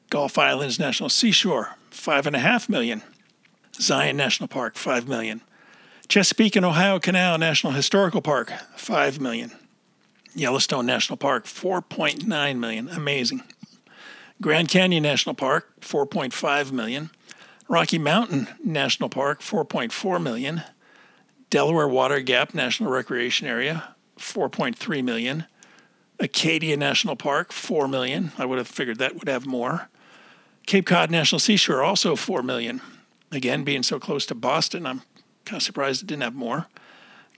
[0.09, 3.03] Gulf Islands National Seashore, 5.5 million.
[3.81, 5.43] Zion National Park, 5 million.
[6.09, 9.53] Chesapeake and Ohio Canal National Historical Park, 5 million.
[10.35, 12.89] Yellowstone National Park, 4.9 million.
[12.89, 13.43] Amazing.
[14.41, 17.11] Grand Canyon National Park, 4.5 million.
[17.69, 20.63] Rocky Mountain National Park, 4.4 million.
[21.51, 25.47] Delaware Water Gap National Recreation Area, 4.3 million.
[26.19, 28.33] Acadia National Park, 4 million.
[28.39, 29.89] I would have figured that would have more.
[30.67, 32.81] Cape Cod National Seashore, also 4 million.
[33.33, 35.03] Again, being so close to Boston, I'm
[35.45, 36.67] kind of surprised it didn't have more.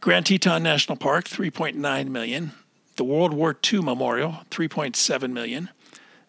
[0.00, 2.52] Grand Teton National Park, 3.9 million.
[2.96, 5.70] The World War II Memorial, 3.7 million.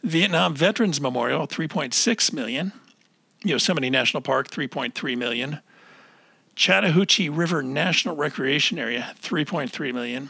[0.04, 2.72] Vietnam Veterans Memorial, 3.6 million.
[3.44, 5.60] Yosemite National Park, 3.3 million.
[6.56, 10.30] Chattahoochee River National Recreation Area, 3.3 million.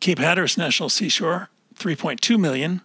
[0.00, 2.82] Cape Hatteras National Seashore, 3.2 million.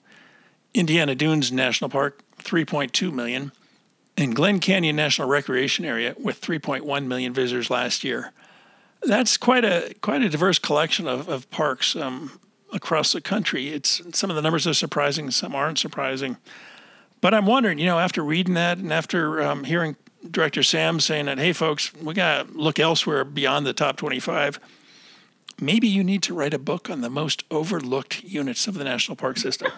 [0.74, 3.52] Indiana Dunes National Park, 3.2 million.
[4.20, 8.32] And Glen Canyon National Recreation Area with 3.1 million visitors last year.
[9.02, 11.96] That's quite a quite a diverse collection of, of parks.
[11.96, 12.40] Um,
[12.72, 13.70] across the country.
[13.70, 16.38] It's some of the numbers are surprising, some aren't surprising.
[17.22, 19.96] But I'm wondering, you know, after reading that and after um, hearing
[20.30, 24.60] Director Sam saying that, hey, folks, we got to look elsewhere beyond the top 25.
[25.62, 29.18] Maybe you need to write a book on the most overlooked units of the national
[29.18, 29.72] park system.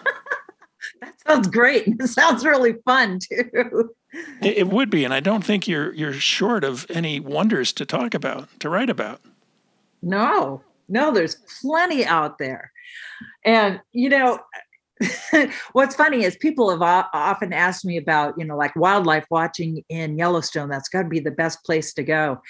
[1.00, 1.88] that sounds great.
[2.00, 3.90] It sounds really fun too.
[4.42, 7.86] It, it would be, and I don't think you're you're short of any wonders to
[7.86, 9.20] talk about, to write about.
[10.02, 12.72] No, no, there's plenty out there.
[13.44, 14.40] And, you know,
[15.72, 20.18] what's funny is people have often asked me about, you know, like wildlife watching in
[20.18, 20.68] Yellowstone.
[20.68, 22.40] That's got to be the best place to go.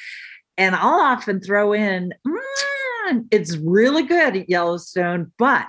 [0.58, 5.68] And I'll often throw in, mm, it's really good at Yellowstone, but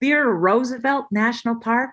[0.00, 1.90] Theodore Roosevelt National Park,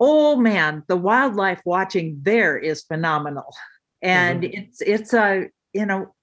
[0.00, 3.54] oh man, the wildlife watching there is phenomenal.
[4.02, 4.58] And mm-hmm.
[4.58, 6.14] it's it's a you know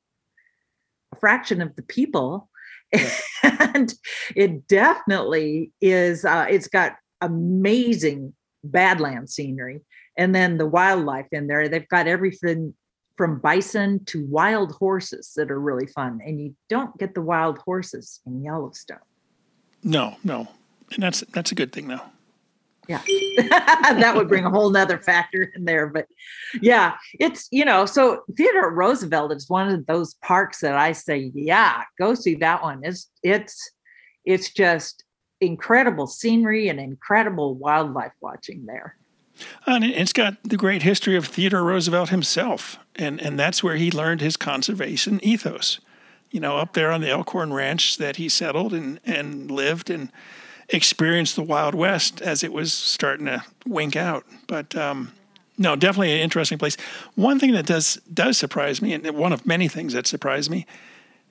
[1.13, 2.49] a fraction of the people.
[3.43, 3.93] And
[4.35, 8.33] it definitely is uh, it's got amazing
[8.67, 9.81] badland scenery.
[10.17, 12.73] And then the wildlife in there they've got everything
[13.15, 16.19] from bison to wild horses that are really fun.
[16.25, 18.97] And you don't get the wild horses in yellowstone.
[19.83, 20.47] No no.
[20.93, 22.01] And that's that's a good thing though
[22.87, 23.01] yeah.
[23.97, 26.07] That would bring a whole nother factor in there but
[26.61, 31.31] yeah it's you know so theodore roosevelt is one of those parks that i say
[31.33, 32.81] yeah go see that one.
[32.83, 33.71] It's it's
[34.25, 35.03] it's just
[35.39, 38.95] incredible scenery and incredible wildlife watching there.
[39.65, 43.91] And it's got the great history of theodore roosevelt himself and and that's where he
[43.91, 45.79] learned his conservation ethos.
[46.31, 50.11] You know up there on the elkhorn ranch that he settled and and lived and
[50.69, 54.25] experienced the Wild West as it was starting to wink out.
[54.47, 55.13] But um,
[55.57, 56.77] no, definitely an interesting place.
[57.15, 60.65] One thing that does does surprise me, and one of many things that surprise me,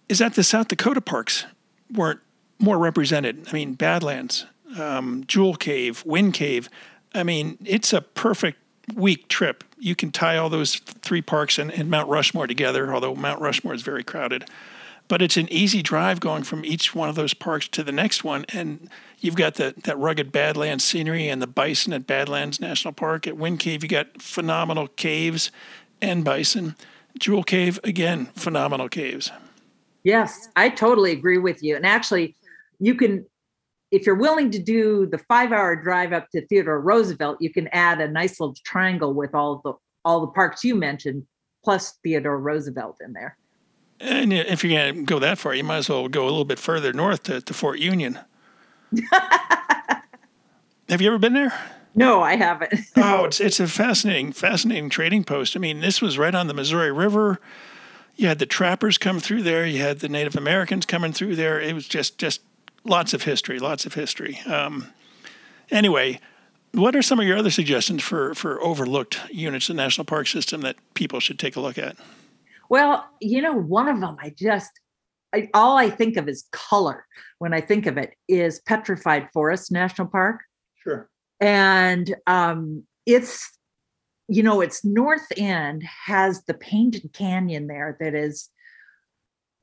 [0.09, 1.47] is that the South Dakota parks
[1.93, 2.21] weren't
[2.59, 3.47] more represented.
[3.49, 4.47] I mean, Badlands,
[4.79, 6.69] um, Jewel Cave, Wind Cave.
[7.15, 8.59] I mean, it's a perfect
[8.95, 9.65] week trip.
[9.79, 13.75] You can tie all those three parks and, and Mount Rushmore together, although Mount Rushmore
[13.75, 14.47] is very crowded
[15.09, 18.25] but it's an easy drive going from each one of those parks to the next
[18.25, 18.45] one.
[18.53, 18.89] And
[19.21, 23.27] you've got the, that rugged Badlands scenery and the bison at Badlands National Park.
[23.27, 25.51] At Wind Cave, you got phenomenal caves
[26.03, 26.75] and bison.
[27.19, 29.31] Jewel Cave, again, phenomenal caves.
[30.05, 31.77] Yes, I totally agree with you.
[31.77, 32.37] And actually,
[32.79, 33.27] you can,
[33.91, 37.69] if you're willing to do the five hour drive up to Theodore Roosevelt, you can
[37.69, 41.27] add a nice little triangle with all the all the parks you mentioned,
[41.65, 43.37] plus Theodore Roosevelt in there.
[44.01, 46.45] And if you're going to go that far, you might as well go a little
[46.45, 48.19] bit further north to, to Fort Union.
[50.89, 51.53] Have you ever been there?
[51.95, 52.73] No, I haven't.
[52.97, 55.57] oh, it's it's a fascinating, fascinating trading post.
[55.57, 57.41] I mean, this was right on the Missouri River.
[58.17, 59.67] You had the trappers come through there.
[59.67, 61.59] You had the Native Americans coming through there.
[61.61, 62.43] It was just just
[62.85, 64.41] lots of history, lots of history.
[64.47, 64.93] Um,
[65.71, 66.21] anyway,
[66.73, 70.27] what are some of your other suggestions for for overlooked units in the national park
[70.27, 71.97] system that people should take a look at?
[72.69, 74.71] Well, you know, one of them I just
[75.35, 77.05] I, all I think of is color
[77.39, 80.41] when I think of it is Petrified Forest National Park.
[80.83, 81.11] Sure.
[81.41, 83.59] And um, it's,
[84.29, 88.49] you know, its north end has the painted canyon there that is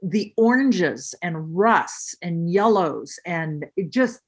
[0.04, 4.20] the oranges and rusts and yellows and just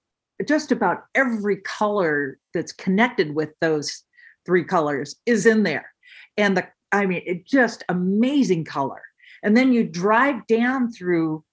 [0.48, 4.04] just about every color that's connected with those
[4.46, 5.90] three colors is in there
[6.38, 9.01] and the i mean it just amazing color
[9.43, 11.43] and then you drive down through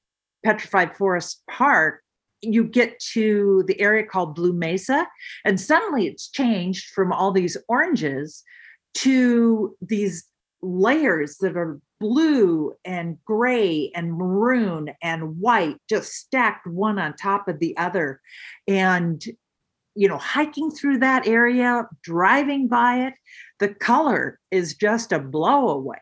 [0.44, 2.02] petrified forest park
[2.42, 5.06] you get to the area called Blue Mesa,
[5.44, 8.42] and suddenly it's changed from all these oranges
[8.94, 10.26] to these
[10.60, 17.46] layers that are blue and gray and maroon and white, just stacked one on top
[17.48, 18.20] of the other.
[18.66, 19.24] And,
[19.94, 23.14] you know, hiking through that area, driving by it,
[23.58, 26.00] the color is just a blow away.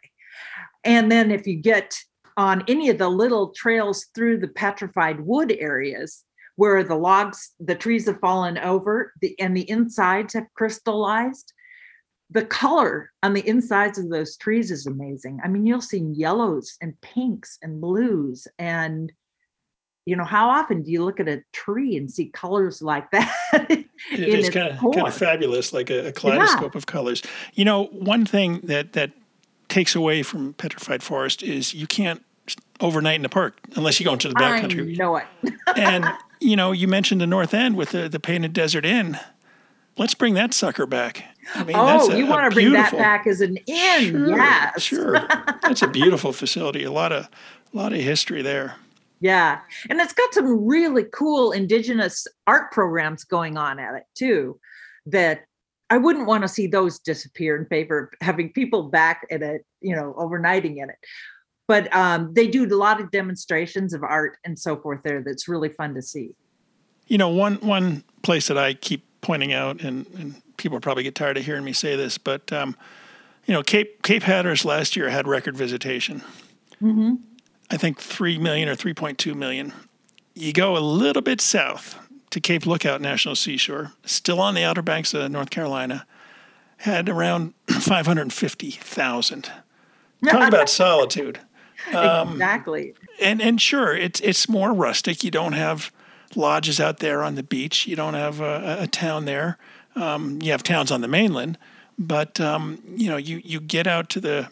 [0.84, 1.98] And then if you get
[2.36, 6.24] on any of the little trails through the petrified wood areas,
[6.56, 11.52] where the logs, the trees have fallen over, the and the insides have crystallized.
[12.32, 15.40] The color on the insides of those trees is amazing.
[15.42, 19.10] I mean, you'll see yellows and pinks and blues and
[20.10, 23.32] you know how often do you look at a tree and see colors like that
[23.62, 26.78] it is kind of, kind of fabulous like a, a kaleidoscope yeah.
[26.78, 27.22] of colors
[27.54, 29.12] you know one thing that that
[29.68, 32.22] takes away from petrified forest is you can't
[32.80, 34.92] overnight in the park unless you go into the backcountry.
[34.92, 35.26] I know it.
[35.76, 36.04] and
[36.40, 39.18] you know, you mentioned the North End with the, the Painted Desert Inn.
[39.96, 41.24] Let's bring that sucker back.
[41.54, 44.10] I mean, oh, a, you want to bring that back as an inn?
[44.10, 45.12] Sure, yes, sure.
[45.62, 46.84] That's a beautiful facility.
[46.84, 47.28] A lot of,
[47.72, 48.76] a lot of history there.
[49.20, 54.58] Yeah, and it's got some really cool indigenous art programs going on at it too.
[55.06, 55.44] That
[55.90, 59.66] I wouldn't want to see those disappear in favor of having people back at it,
[59.80, 60.96] you know, overnighting in it
[61.70, 65.46] but um, they do a lot of demonstrations of art and so forth there that's
[65.46, 66.34] really fun to see
[67.06, 71.14] you know one one place that i keep pointing out and, and people probably get
[71.14, 72.76] tired of hearing me say this but um,
[73.46, 76.20] you know cape cape hatteras last year had record visitation
[76.82, 77.14] mm-hmm.
[77.70, 79.72] I think 3 million or 3.2 million
[80.34, 81.98] you go a little bit south
[82.30, 86.06] to cape lookout national seashore still on the outer banks of north carolina
[86.78, 89.50] had around 550000
[90.24, 91.40] talk about solitude
[91.94, 92.94] um, exactly.
[93.20, 95.24] And and sure, it's it's more rustic.
[95.24, 95.92] You don't have
[96.34, 97.86] lodges out there on the beach.
[97.86, 99.58] You don't have a, a town there.
[99.96, 101.58] Um, you have towns on the mainland,
[101.98, 104.48] but um, you know you you get out to the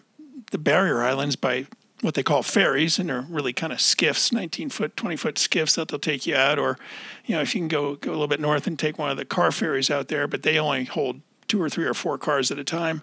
[0.50, 1.66] the barrier islands by
[2.00, 5.74] what they call ferries, and they're really kind of skiffs, 19 foot, 20 foot skiffs
[5.74, 6.58] that they'll take you out.
[6.58, 6.78] Or,
[7.26, 9.16] you know, if you can go go a little bit north and take one of
[9.16, 12.50] the car ferries out there, but they only hold two or three or four cars
[12.50, 13.02] at a time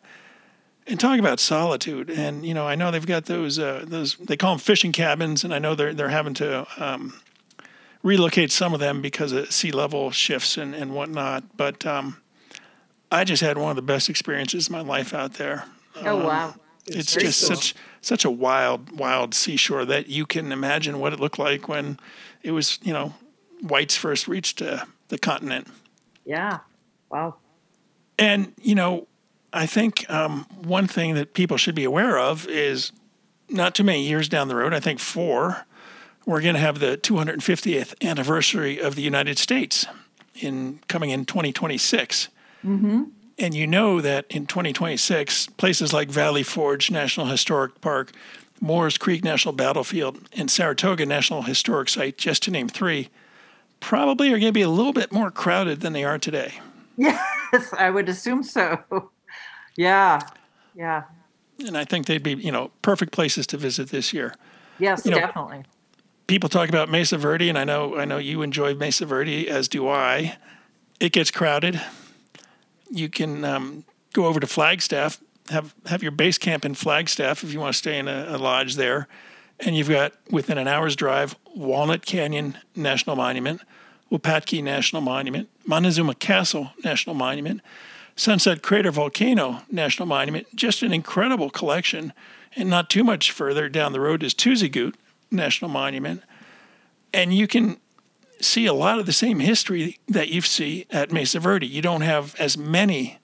[0.87, 4.37] and talk about solitude, and you know, I know they've got those uh, those they
[4.37, 7.19] call them fishing cabins, and I know they're they're having to um,
[8.03, 11.57] relocate some of them because of sea level shifts and and whatnot.
[11.57, 12.21] But um,
[13.11, 15.65] I just had one of the best experiences of my life out there.
[16.03, 16.55] Oh um, wow!
[16.85, 17.55] It's, it's just cool.
[17.55, 21.99] such such a wild wild seashore that you can imagine what it looked like when
[22.43, 23.13] it was you know
[23.61, 25.67] whites first reached uh, the continent.
[26.23, 26.59] Yeah.
[27.09, 27.35] Wow.
[28.19, 29.07] And you know
[29.51, 32.91] I think um, one thing that people should be aware of is
[33.49, 35.65] not too many years down the road, I think four,
[36.25, 39.85] we're going to have the 250th anniversary of the United States
[40.35, 42.27] in coming in 2026.
[42.65, 43.03] Mm-hmm.
[43.37, 48.11] And you know that in 2026, places like Valley Forge National Historic Park,
[48.61, 53.09] Moores Creek National Battlefield, and Saratoga National Historic Site, just to name three,
[53.81, 56.53] probably are going to be a little bit more crowded than they are today.
[57.53, 58.79] Yes, I would assume so.
[59.77, 60.21] Yeah.
[60.73, 61.03] Yeah.
[61.59, 64.33] And I think they'd be, you know, perfect places to visit this year.
[64.79, 65.63] Yes, you know, definitely.
[66.27, 69.67] People talk about Mesa Verde, and I know I know you enjoy Mesa Verde, as
[69.67, 70.37] do I.
[70.99, 71.81] It gets crowded.
[72.95, 73.83] You can um,
[74.13, 75.19] go over to Flagstaff,
[75.49, 78.37] have have your base camp in Flagstaff if you want to stay in a, a
[78.37, 79.07] lodge there,
[79.59, 83.61] and you've got within an hour's drive Walnut Canyon National Monument,
[84.11, 87.61] Wupatki National Monument, Montezuma Castle National Monument,
[88.15, 90.47] Sunset Crater Volcano National Monument.
[90.55, 92.13] Just an incredible collection.
[92.55, 94.95] And not too much further down the road is Tuzigoot
[95.29, 96.23] National Monument.
[97.13, 97.77] And you can
[98.45, 101.67] see a lot of the same history that you see at Mesa Verde.
[101.67, 103.19] You don't have as many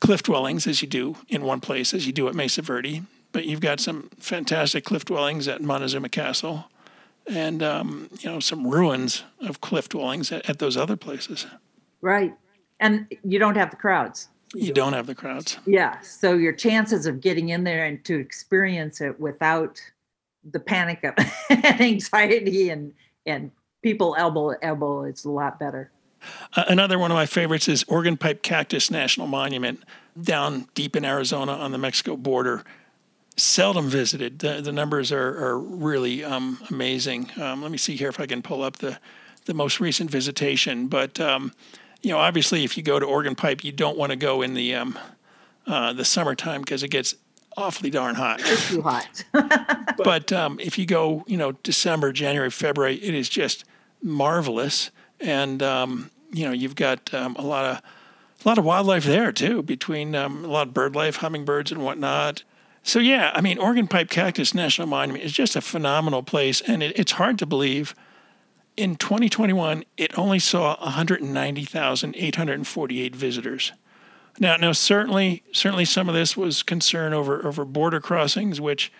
[0.00, 3.02] cliff dwellings as you do in one place as you do at Mesa Verde,
[3.32, 6.66] but you've got some fantastic cliff dwellings at Montezuma Castle
[7.26, 11.46] and um, you know some ruins of cliff dwellings at, at, those other places.
[12.00, 12.34] Right,
[12.80, 14.28] and you don't have the crowds.
[14.54, 15.58] You don't have the crowds.
[15.66, 19.80] Yeah, so your chances of getting in there and to experience it without
[20.50, 21.14] the panic of
[21.50, 22.94] and anxiety and
[23.26, 23.50] and
[23.86, 25.92] people elbow elbow, it's a lot better.
[26.56, 29.84] Uh, another one of my favorites is Organ Pipe Cactus National Monument
[30.20, 32.64] down deep in Arizona on the Mexico border
[33.36, 34.40] seldom visited.
[34.40, 37.30] The, the numbers are, are really um, amazing.
[37.40, 38.98] Um, let me see here if I can pull up the,
[39.44, 40.88] the most recent visitation.
[40.88, 41.52] But, um,
[42.02, 44.54] you know, obviously, if you go to Organ Pipe, you don't want to go in
[44.54, 44.98] the, um,
[45.68, 47.14] uh, the summertime because it gets
[47.56, 48.40] awfully darn hot.
[48.40, 49.24] It's too hot.
[50.02, 53.64] but um, if you go, you know, December, January, February, it is just
[54.06, 54.90] marvelous.
[55.20, 57.82] And, um, you know, you've got a lot of
[58.44, 61.82] a lot of wildlife there too, between um, a lot of bird life, hummingbirds and
[61.82, 62.44] whatnot.
[62.82, 66.82] So yeah, I mean, Organ Pipe Cactus National Monument is just a phenomenal place, and
[66.82, 67.94] it, it's hard to believe.
[68.76, 73.72] In 2021, it only saw 190,848 visitors.
[74.38, 78.92] Now, now certainly, certainly some of this was concern over over border crossings, which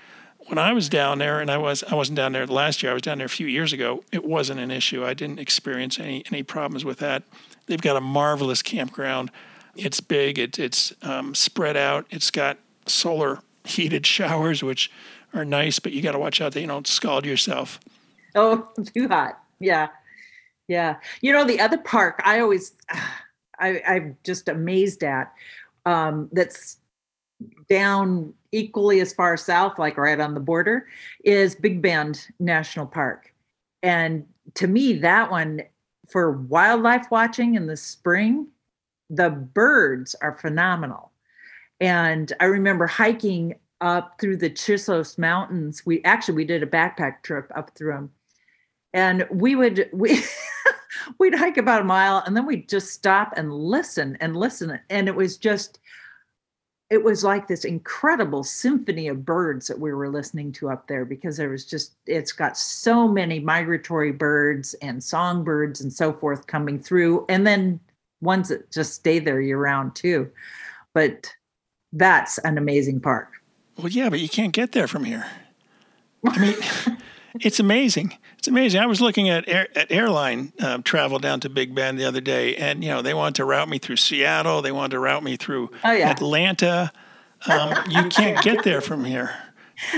[0.47, 2.91] when I was down there, and I was I wasn't down there last year.
[2.91, 4.05] I was down there a few years ago.
[4.13, 5.05] It wasn't an issue.
[5.05, 7.23] I didn't experience any any problems with that.
[7.67, 9.31] They've got a marvelous campground.
[9.75, 10.39] It's big.
[10.39, 12.07] It, it's um, spread out.
[12.11, 14.91] It's got solar heated showers, which
[15.35, 17.81] are nice, but you got to watch out that you don't scald yourself.
[18.35, 19.39] Oh, too hot.
[19.59, 19.89] Yeah.
[20.69, 20.97] Yeah.
[21.21, 22.73] You know, the other park I always,
[23.59, 25.33] I, I'm just amazed at
[25.85, 26.79] um, that's
[27.69, 30.87] down equally as far south, like right on the border,
[31.25, 33.33] is Big Bend National Park.
[33.83, 35.63] And to me, that one
[36.09, 38.49] for wildlife watching in the spring,
[39.11, 41.13] the birds are phenomenal.
[41.81, 45.85] And I remember hiking up through the Chisos Mountains.
[45.85, 48.11] We actually we did a backpack trip up through them,
[48.95, 50.23] and we would we
[51.19, 55.09] we'd hike about a mile, and then we'd just stop and listen and listen, and
[55.09, 55.81] it was just
[56.89, 61.05] it was like this incredible symphony of birds that we were listening to up there
[61.05, 66.47] because there was just it's got so many migratory birds and songbirds and so forth
[66.47, 67.81] coming through and then
[68.21, 70.31] ones that just stay there year round too
[70.95, 71.31] but
[71.93, 73.33] that's an amazing park.
[73.77, 75.27] Well, yeah, but you can't get there from here.
[76.27, 76.99] I mean,
[77.41, 78.17] it's amazing.
[78.39, 78.81] It's amazing.
[78.81, 82.21] I was looking at air, at airline uh, travel down to Big Bend the other
[82.21, 84.63] day, and you know they wanted to route me through Seattle.
[84.63, 86.11] They wanted to route me through oh, yeah.
[86.11, 86.93] Atlanta.
[87.49, 89.35] Um, you can't get there from here.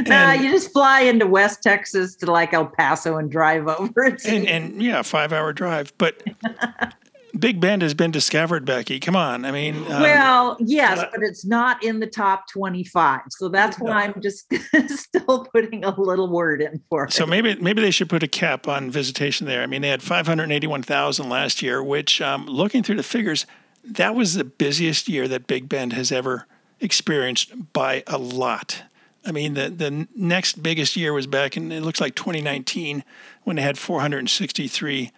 [0.07, 4.16] nah, you just fly into West Texas to like El Paso and drive over.
[4.24, 5.93] And, and yeah, five hour drive.
[5.99, 6.22] But
[7.39, 8.99] Big Bend has been discovered, Becky.
[8.99, 9.45] Come on.
[9.45, 13.20] I mean, um, well, yes, but it's not in the top 25.
[13.30, 14.53] So that's why I'm just
[14.89, 17.12] still putting a little word in for it.
[17.12, 19.62] So maybe maybe they should put a cap on visitation there.
[19.62, 23.47] I mean, they had 581,000 last year, which um, looking through the figures,
[23.84, 26.47] that was the busiest year that Big Bend has ever
[26.80, 28.82] experienced by a lot.
[29.24, 33.05] I mean, the, the next biggest year was back in, it looks like 2019
[33.45, 35.12] when they had 463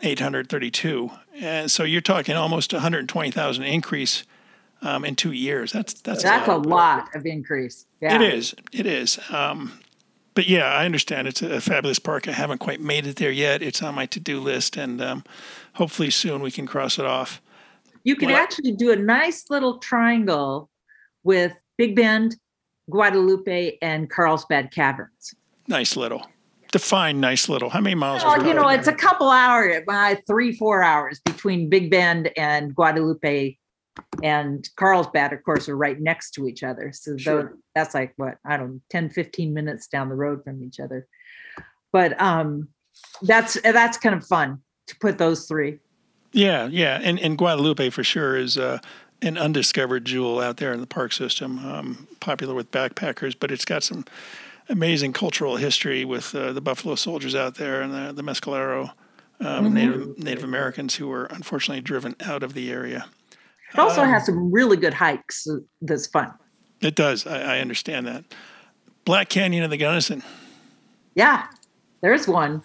[0.00, 1.10] 832.
[1.36, 4.24] And so you're talking almost 120,000 increase
[4.82, 5.72] um, in two years.
[5.72, 7.86] That's that's that's a lot, a lot of increase.
[8.00, 8.16] Yeah.
[8.16, 8.54] It is.
[8.72, 9.18] It is.
[9.30, 9.72] Um,
[10.34, 12.28] but yeah, I understand it's a fabulous park.
[12.28, 13.62] I haven't quite made it there yet.
[13.62, 15.24] It's on my to-do list, and um,
[15.74, 17.40] hopefully soon we can cross it off.
[18.02, 20.68] You can well, actually do a nice little triangle
[21.22, 22.36] with Big Bend,
[22.90, 25.34] Guadalupe, and Carlsbad Caverns.
[25.68, 26.26] Nice little
[26.74, 27.70] define nice little.
[27.70, 28.24] How many miles?
[28.24, 32.74] Well, you know, it's a couple hours, uh, three, four hours between Big Bend and
[32.74, 33.56] Guadalupe
[34.24, 36.90] and Carlsbad, of course, are right next to each other.
[36.92, 37.56] So sure.
[37.76, 41.06] that's like what, I don't know, 10, 15 minutes down the road from each other.
[41.92, 42.70] But um
[43.22, 44.58] that's that's kind of fun
[44.88, 45.78] to put those three.
[46.32, 46.98] Yeah, yeah.
[47.00, 48.80] And and Guadalupe for sure is uh
[49.22, 53.64] an undiscovered jewel out there in the park system, um, popular with backpackers, but it's
[53.64, 54.04] got some
[54.68, 58.92] amazing cultural history with uh, the Buffalo Soldiers out there and the, the Mescalero
[59.40, 59.74] um, mm-hmm.
[59.74, 63.06] Native Native Americans who were unfortunately driven out of the area.
[63.72, 65.46] It also um, has some really good hikes
[65.82, 66.32] that's fun.
[66.80, 67.26] It does.
[67.26, 68.24] I, I understand that.
[69.04, 70.22] Black Canyon of the Gunnison.
[71.14, 71.46] Yeah,
[72.00, 72.62] there's one.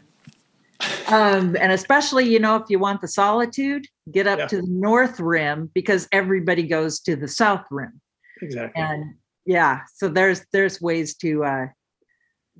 [1.07, 4.47] Um, and especially, you know, if you want the solitude, get up Yeah.
[4.47, 7.99] to the north rim because everybody goes to the south rim.
[8.41, 8.81] Exactly.
[8.81, 11.67] And yeah, so there's there's ways to uh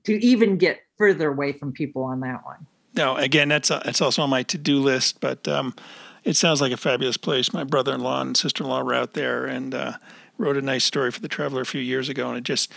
[0.10, 2.66] to even get further away from people on that one.
[2.96, 5.20] No, again, that's uh, that's also on my to-do list.
[5.20, 5.76] But um,
[6.24, 7.54] it sounds like a fabulous place.
[7.54, 9.94] My brother-in-law and sister-in-law were out there and uh,
[10.40, 12.72] wrote a nice story for the Traveler a few years ago, and it just,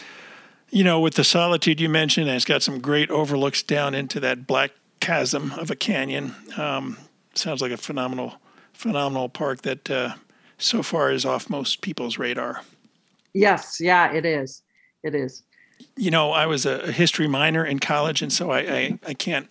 [0.68, 4.20] you know, with the solitude you mentioned, and it's got some great overlooks down into
[4.20, 6.34] that black chasm of a canyon.
[6.58, 6.98] Um,
[7.32, 8.34] sounds like a phenomenal,
[8.74, 10.14] phenomenal park that uh,
[10.58, 12.60] so far is off most people's radar.
[13.32, 14.62] Yes, yeah, it is.
[15.02, 15.42] It is.
[15.96, 19.48] You know, I was a, history minor in college, and so I, I, I can't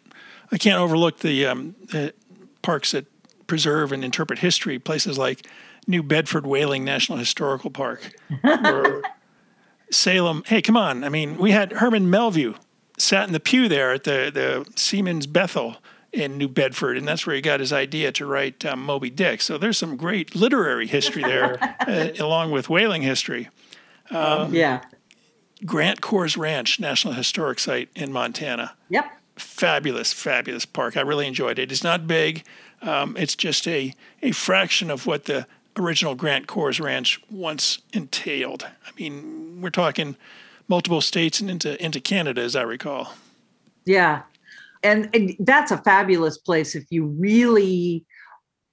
[0.52, 2.14] I can't overlook the, um, the
[2.62, 3.06] parks that
[3.48, 4.80] preserve and interpret history.
[4.80, 5.48] Places like
[5.88, 8.14] New Bedford Whaling National Historical Park,
[8.44, 9.04] or
[9.92, 10.44] Salem.
[10.46, 11.04] Hey, come on!
[11.04, 12.56] I mean, we had Herman Melville
[12.98, 15.78] sat in the pew there at the the Seamen's Bethel
[16.12, 19.42] in New Bedford, and that's where he got his idea to write um, Moby Dick.
[19.42, 21.58] So there's some great literary history there,
[21.88, 23.50] uh, along with whaling history.
[24.52, 24.82] yeah.
[25.66, 28.74] Grant-Kohrs Ranch National Historic Site in Montana.
[28.90, 29.06] Yep.
[29.38, 30.98] Fabulous, fabulous park.
[30.98, 31.72] I really enjoyed it.
[31.72, 32.44] It's not big.
[32.82, 35.48] Um, it's just a, a fraction of what the
[35.78, 38.64] original Grant-Kohrs Ranch once entailed.
[38.64, 40.16] I mean, we're talking
[40.68, 43.14] multiple states and into into Canada, as I recall.
[43.86, 44.24] Yeah.
[44.84, 48.06] And, and that's a fabulous place if you really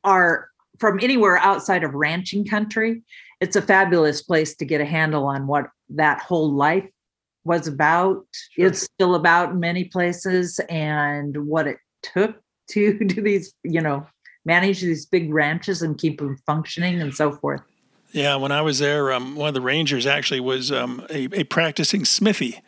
[0.05, 3.03] are from anywhere outside of ranching country.
[3.41, 6.91] It's a fabulous place to get a handle on what that whole life
[7.45, 8.25] was about.
[8.53, 8.67] Sure.
[8.67, 12.37] It's still about in many places and what it took
[12.71, 14.07] to do these, you know,
[14.45, 17.63] manage these big ranches and keep them functioning and so forth.
[18.13, 21.45] Yeah, when I was there, um, one of the rangers actually was um, a, a
[21.45, 22.61] practicing smithy,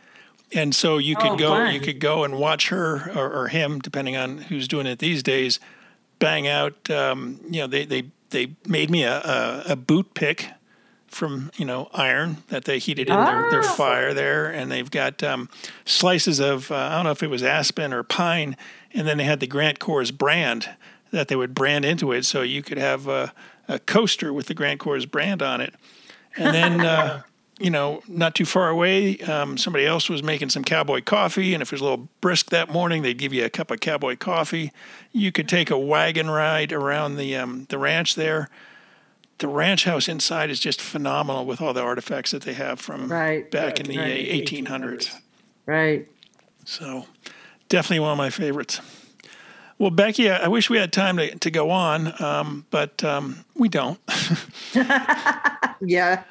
[0.53, 1.73] and so you could Oh, go, fun.
[1.73, 5.23] you could go and watch her or, or him, depending on who's doing it these
[5.23, 5.59] days,
[6.19, 6.91] bang out.
[6.91, 10.49] Um, you know, they they they made me a, a, a boot pick
[11.11, 13.75] from you know iron that they heated in their, their Ah.
[13.75, 15.49] fire there, and they've got um,
[15.85, 18.57] slices of uh, I don't know if it was aspen or pine,
[18.95, 20.71] and then they had the Grant-Kohrs brand
[21.11, 23.33] that they would brand into it, so you could have a,
[23.69, 25.75] a coaster with the Grant-Kohrs brand on it,
[26.37, 26.81] and then.
[26.81, 27.23] Uh,
[27.63, 31.61] you know, not too far away, um, somebody else was making some cowboy coffee, and
[31.61, 34.17] if it was a little brisk that morning, they'd give you a cup of cowboy
[34.17, 34.73] coffee.
[35.13, 38.49] You could take a wagon ride around the um, the ranch there.
[39.41, 43.09] The ranch house inside is just phenomenal with all the artifacts that they have from
[43.11, 44.27] Right, back in the right.
[44.29, 45.15] 1800s.
[45.67, 46.07] Right.
[46.65, 47.07] So,
[47.69, 48.81] definitely one of my favorites.
[49.79, 53.45] Well, Becky, I I wish we had time to, to go on, um, but um,
[53.55, 53.99] we don't.
[55.83, 56.25] Yeah.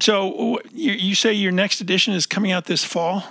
[0.00, 3.24] So, you, you say your next edition is coming out this fall?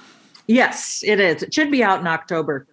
[0.47, 1.43] Yes, it is.
[1.43, 2.66] It should be out in October.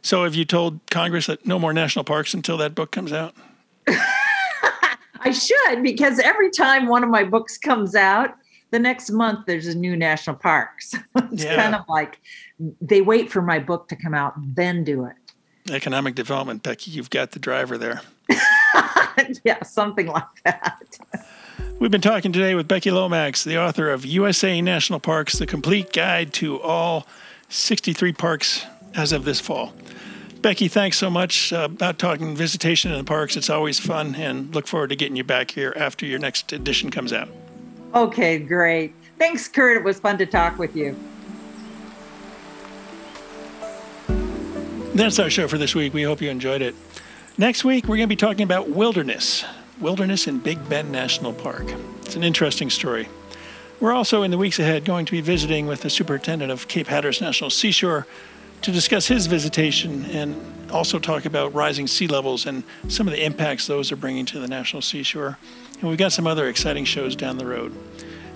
[0.00, 3.34] So, have you told Congress that no more national parks until that book comes out?
[5.26, 8.34] I should because every time one of my books comes out,
[8.70, 10.68] the next month there's a new national park.
[10.80, 11.56] So it's Yeah.
[11.56, 12.20] kind of like
[12.80, 15.16] they wait for my book to come out, then do it.
[15.70, 18.02] Economic development, Becky, you've got the driver there.
[19.44, 20.96] yeah, something like that.
[21.80, 25.92] We've been talking today with Becky Lomax, the author of USA National Parks, the complete
[25.92, 27.06] guide to all
[27.48, 28.64] 63 parks
[28.94, 29.72] as of this fall.
[30.46, 33.36] Becky, thanks so much uh, about talking visitation in the parks.
[33.36, 36.88] It's always fun, and look forward to getting you back here after your next edition
[36.88, 37.28] comes out.
[37.96, 38.94] Okay, great.
[39.18, 39.76] Thanks, Kurt.
[39.76, 40.96] It was fun to talk with you.
[44.94, 45.92] That's our show for this week.
[45.92, 46.76] We hope you enjoyed it.
[47.36, 49.44] Next week, we're going to be talking about wilderness,
[49.80, 51.66] wilderness in Big Bend National Park.
[52.02, 53.08] It's an interesting story.
[53.80, 56.86] We're also in the weeks ahead going to be visiting with the superintendent of Cape
[56.86, 58.06] Hatteras National Seashore
[58.66, 60.34] to discuss his visitation and
[60.72, 64.40] also talk about rising sea levels and some of the impacts those are bringing to
[64.40, 65.38] the National Seashore.
[65.74, 67.72] And we've got some other exciting shows down the road.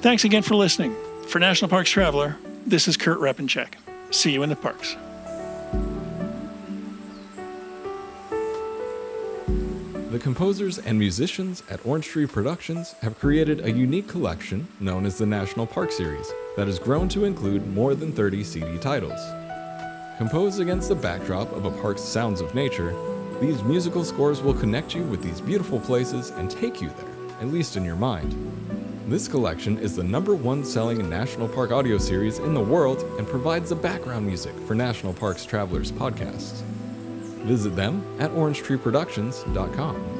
[0.02, 0.94] Thanks again for listening.
[1.26, 3.74] For National Parks Traveler, this is Kurt Repanshek.
[4.12, 4.94] See you in the parks.
[10.12, 15.18] The composers and musicians at Orange Tree Productions have created a unique collection known as
[15.18, 19.20] the National Park Series that has grown to include more than 30 CD titles.
[20.20, 22.94] Composed against the backdrop of a park's sounds of nature,
[23.40, 27.08] these musical scores will connect you with these beautiful places and take you there,
[27.40, 28.36] at least in your mind.
[29.06, 33.26] This collection is the number one selling national park audio series in the world and
[33.26, 36.60] provides the background music for National Parks Travelers podcasts.
[37.46, 40.19] Visit them at orangetreeproductions.com.